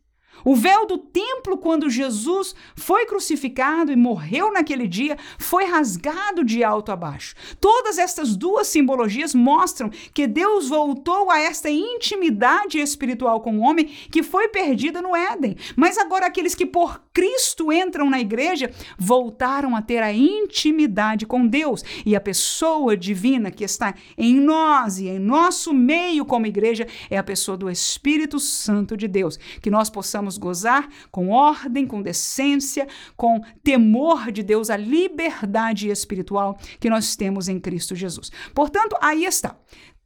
O 0.47 0.55
véu 0.55 0.85
do 0.85 0.97
templo, 0.97 1.57
quando 1.57 1.89
Jesus 1.89 2.55
foi 2.73 3.05
crucificado 3.05 3.91
e 3.91 3.97
morreu 3.97 4.49
naquele 4.49 4.87
dia, 4.87 5.17
foi 5.37 5.65
rasgado 5.65 6.41
de 6.41 6.63
alto 6.63 6.89
a 6.89 6.95
baixo. 6.95 7.35
Todas 7.59 7.97
estas 7.97 8.33
duas 8.33 8.67
simbologias 8.67 9.35
mostram 9.35 9.89
que 10.13 10.25
Deus 10.25 10.69
voltou 10.69 11.29
a 11.29 11.37
esta 11.37 11.69
intimidade 11.69 12.79
espiritual 12.79 13.41
com 13.41 13.57
o 13.57 13.61
homem 13.61 13.87
que 14.09 14.23
foi 14.23 14.47
perdida 14.47 15.01
no 15.01 15.13
Éden. 15.13 15.57
Mas 15.75 15.97
agora 15.97 16.27
aqueles 16.27 16.55
que 16.55 16.65
por 16.65 17.01
Cristo 17.13 17.69
entram 17.73 18.09
na 18.09 18.21
igreja 18.21 18.71
voltaram 18.97 19.75
a 19.75 19.81
ter 19.81 20.01
a 20.01 20.13
intimidade 20.13 21.25
com 21.25 21.45
Deus. 21.45 21.83
E 22.05 22.15
a 22.15 22.21
pessoa 22.21 22.95
divina 22.95 23.51
que 23.51 23.65
está 23.65 23.93
em 24.17 24.39
nós 24.39 24.97
e 24.97 25.09
em 25.09 25.19
nosso 25.19 25.73
meio 25.73 26.23
como 26.23 26.45
igreja 26.45 26.87
é 27.09 27.17
a 27.17 27.23
pessoa 27.23 27.57
do 27.57 27.69
Espírito 27.69 28.39
Santo 28.39 28.95
de 28.95 29.09
Deus. 29.09 29.37
Que 29.61 29.69
nós 29.69 29.89
possamos 29.89 30.36
gozar 30.37 30.87
com 31.11 31.29
ordem, 31.29 31.85
com 31.85 32.01
decência, 32.01 32.87
com 33.15 33.41
temor 33.63 34.31
de 34.31 34.43
Deus, 34.43 34.69
a 34.69 34.77
liberdade 34.77 35.89
espiritual 35.89 36.57
que 36.79 36.89
nós 36.89 37.15
temos 37.15 37.47
em 37.47 37.59
Cristo 37.59 37.95
Jesus. 37.95 38.31
Portanto, 38.53 38.95
aí 39.01 39.25
está 39.25 39.55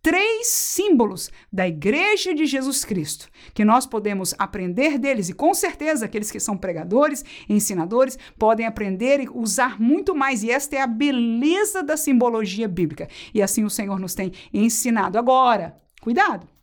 três 0.02 0.48
símbolos 0.48 1.30
da 1.52 1.68
Igreja 1.68 2.34
de 2.34 2.46
Jesus 2.46 2.84
Cristo, 2.84 3.30
que 3.54 3.64
nós 3.64 3.86
podemos 3.86 4.34
aprender 4.38 4.98
deles, 4.98 5.30
e 5.30 5.34
com 5.34 5.54
certeza 5.54 6.06
aqueles 6.06 6.32
que 6.32 6.40
são 6.40 6.58
pregadores, 6.58 7.24
ensinadores, 7.48 8.18
podem 8.38 8.66
aprender 8.66 9.22
e 9.22 9.30
usar 9.30 9.80
muito 9.80 10.16
mais, 10.16 10.44
e 10.44 10.52
esta 10.52 10.76
é 10.76 10.82
a 10.82 10.88
beleza 10.88 11.84
da 11.84 11.96
simbologia 11.96 12.68
bíblica. 12.68 13.08
E 13.34 13.42
assim 13.42 13.64
o 13.64 13.70
Senhor 13.70 14.00
nos 14.00 14.16
tem 14.16 14.32
ensinado. 14.54 15.18
Agora, 15.18 15.78
cuidado! 16.02 16.61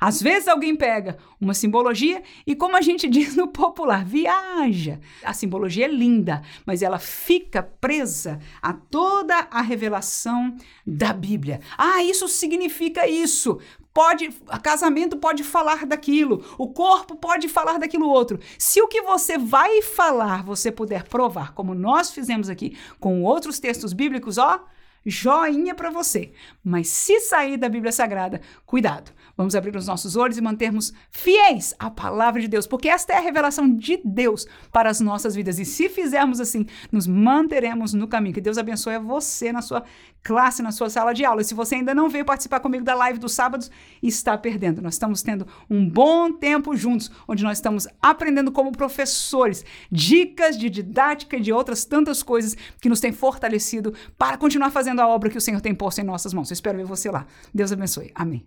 Às 0.00 0.22
vezes 0.22 0.48
alguém 0.48 0.74
pega 0.74 1.18
uma 1.38 1.52
simbologia 1.52 2.22
e, 2.46 2.56
como 2.56 2.76
a 2.76 2.80
gente 2.80 3.06
diz 3.10 3.36
no 3.36 3.48
popular, 3.48 4.04
viaja. 4.04 4.98
A 5.22 5.32
simbologia 5.32 5.84
é 5.84 5.88
linda, 5.88 6.42
mas 6.64 6.82
ela 6.82 6.98
fica 6.98 7.62
presa 7.62 8.38
a 8.62 8.72
toda 8.72 9.48
a 9.50 9.60
revelação 9.60 10.56
da 10.86 11.12
Bíblia. 11.12 11.60
Ah, 11.76 12.02
isso 12.02 12.26
significa 12.28 13.06
isso. 13.06 13.58
Pode, 13.92 14.30
casamento 14.62 15.16
pode 15.16 15.42
falar 15.42 15.84
daquilo, 15.84 16.44
o 16.56 16.68
corpo 16.68 17.16
pode 17.16 17.48
falar 17.48 17.76
daquilo 17.76 18.08
outro. 18.08 18.38
Se 18.56 18.80
o 18.80 18.86
que 18.86 19.02
você 19.02 19.36
vai 19.36 19.82
falar 19.82 20.44
você 20.44 20.70
puder 20.70 21.02
provar, 21.02 21.52
como 21.54 21.74
nós 21.74 22.12
fizemos 22.12 22.48
aqui 22.48 22.78
com 23.00 23.24
outros 23.24 23.58
textos 23.58 23.92
bíblicos, 23.92 24.38
ó, 24.38 24.64
joinha 25.04 25.74
para 25.74 25.90
você. 25.90 26.32
Mas 26.62 26.88
se 26.88 27.18
sair 27.20 27.56
da 27.56 27.68
Bíblia 27.68 27.92
Sagrada, 27.92 28.40
cuidado. 28.64 29.12
Vamos 29.40 29.54
abrir 29.54 29.74
os 29.74 29.86
nossos 29.86 30.16
olhos 30.16 30.36
e 30.36 30.42
mantermos 30.42 30.92
fiéis 31.10 31.74
à 31.78 31.88
palavra 31.90 32.42
de 32.42 32.46
Deus, 32.46 32.66
porque 32.66 32.90
esta 32.90 33.14
é 33.14 33.16
a 33.16 33.20
revelação 33.20 33.74
de 33.74 33.98
Deus 34.04 34.46
para 34.70 34.90
as 34.90 35.00
nossas 35.00 35.34
vidas. 35.34 35.58
E 35.58 35.64
se 35.64 35.88
fizermos 35.88 36.40
assim, 36.40 36.66
nos 36.92 37.06
manteremos 37.06 37.94
no 37.94 38.06
caminho. 38.06 38.34
Que 38.34 38.40
Deus 38.42 38.58
abençoe 38.58 38.96
a 38.96 38.98
você 38.98 39.50
na 39.50 39.62
sua 39.62 39.82
classe, 40.22 40.62
na 40.62 40.70
sua 40.70 40.90
sala 40.90 41.14
de 41.14 41.24
aula. 41.24 41.40
E 41.40 41.44
se 41.46 41.54
você 41.54 41.76
ainda 41.76 41.94
não 41.94 42.10
veio 42.10 42.22
participar 42.22 42.60
comigo 42.60 42.84
da 42.84 42.94
live 42.94 43.18
dos 43.18 43.32
sábados, 43.32 43.70
está 44.02 44.36
perdendo. 44.36 44.82
Nós 44.82 44.96
estamos 44.96 45.22
tendo 45.22 45.46
um 45.70 45.88
bom 45.88 46.30
tempo 46.30 46.76
juntos, 46.76 47.10
onde 47.26 47.42
nós 47.42 47.56
estamos 47.56 47.88
aprendendo 48.02 48.52
como 48.52 48.70
professores 48.72 49.64
dicas 49.90 50.58
de 50.58 50.68
didática 50.68 51.38
e 51.38 51.40
de 51.40 51.50
outras 51.50 51.86
tantas 51.86 52.22
coisas 52.22 52.54
que 52.78 52.90
nos 52.90 53.00
têm 53.00 53.10
fortalecido 53.10 53.94
para 54.18 54.36
continuar 54.36 54.70
fazendo 54.70 55.00
a 55.00 55.08
obra 55.08 55.30
que 55.30 55.38
o 55.38 55.40
Senhor 55.40 55.62
tem 55.62 55.74
posto 55.74 56.02
em 56.02 56.04
nossas 56.04 56.34
mãos. 56.34 56.50
Eu 56.50 56.52
espero 56.52 56.76
ver 56.76 56.84
você 56.84 57.10
lá. 57.10 57.26
Deus 57.54 57.72
abençoe. 57.72 58.12
Amém. 58.14 58.44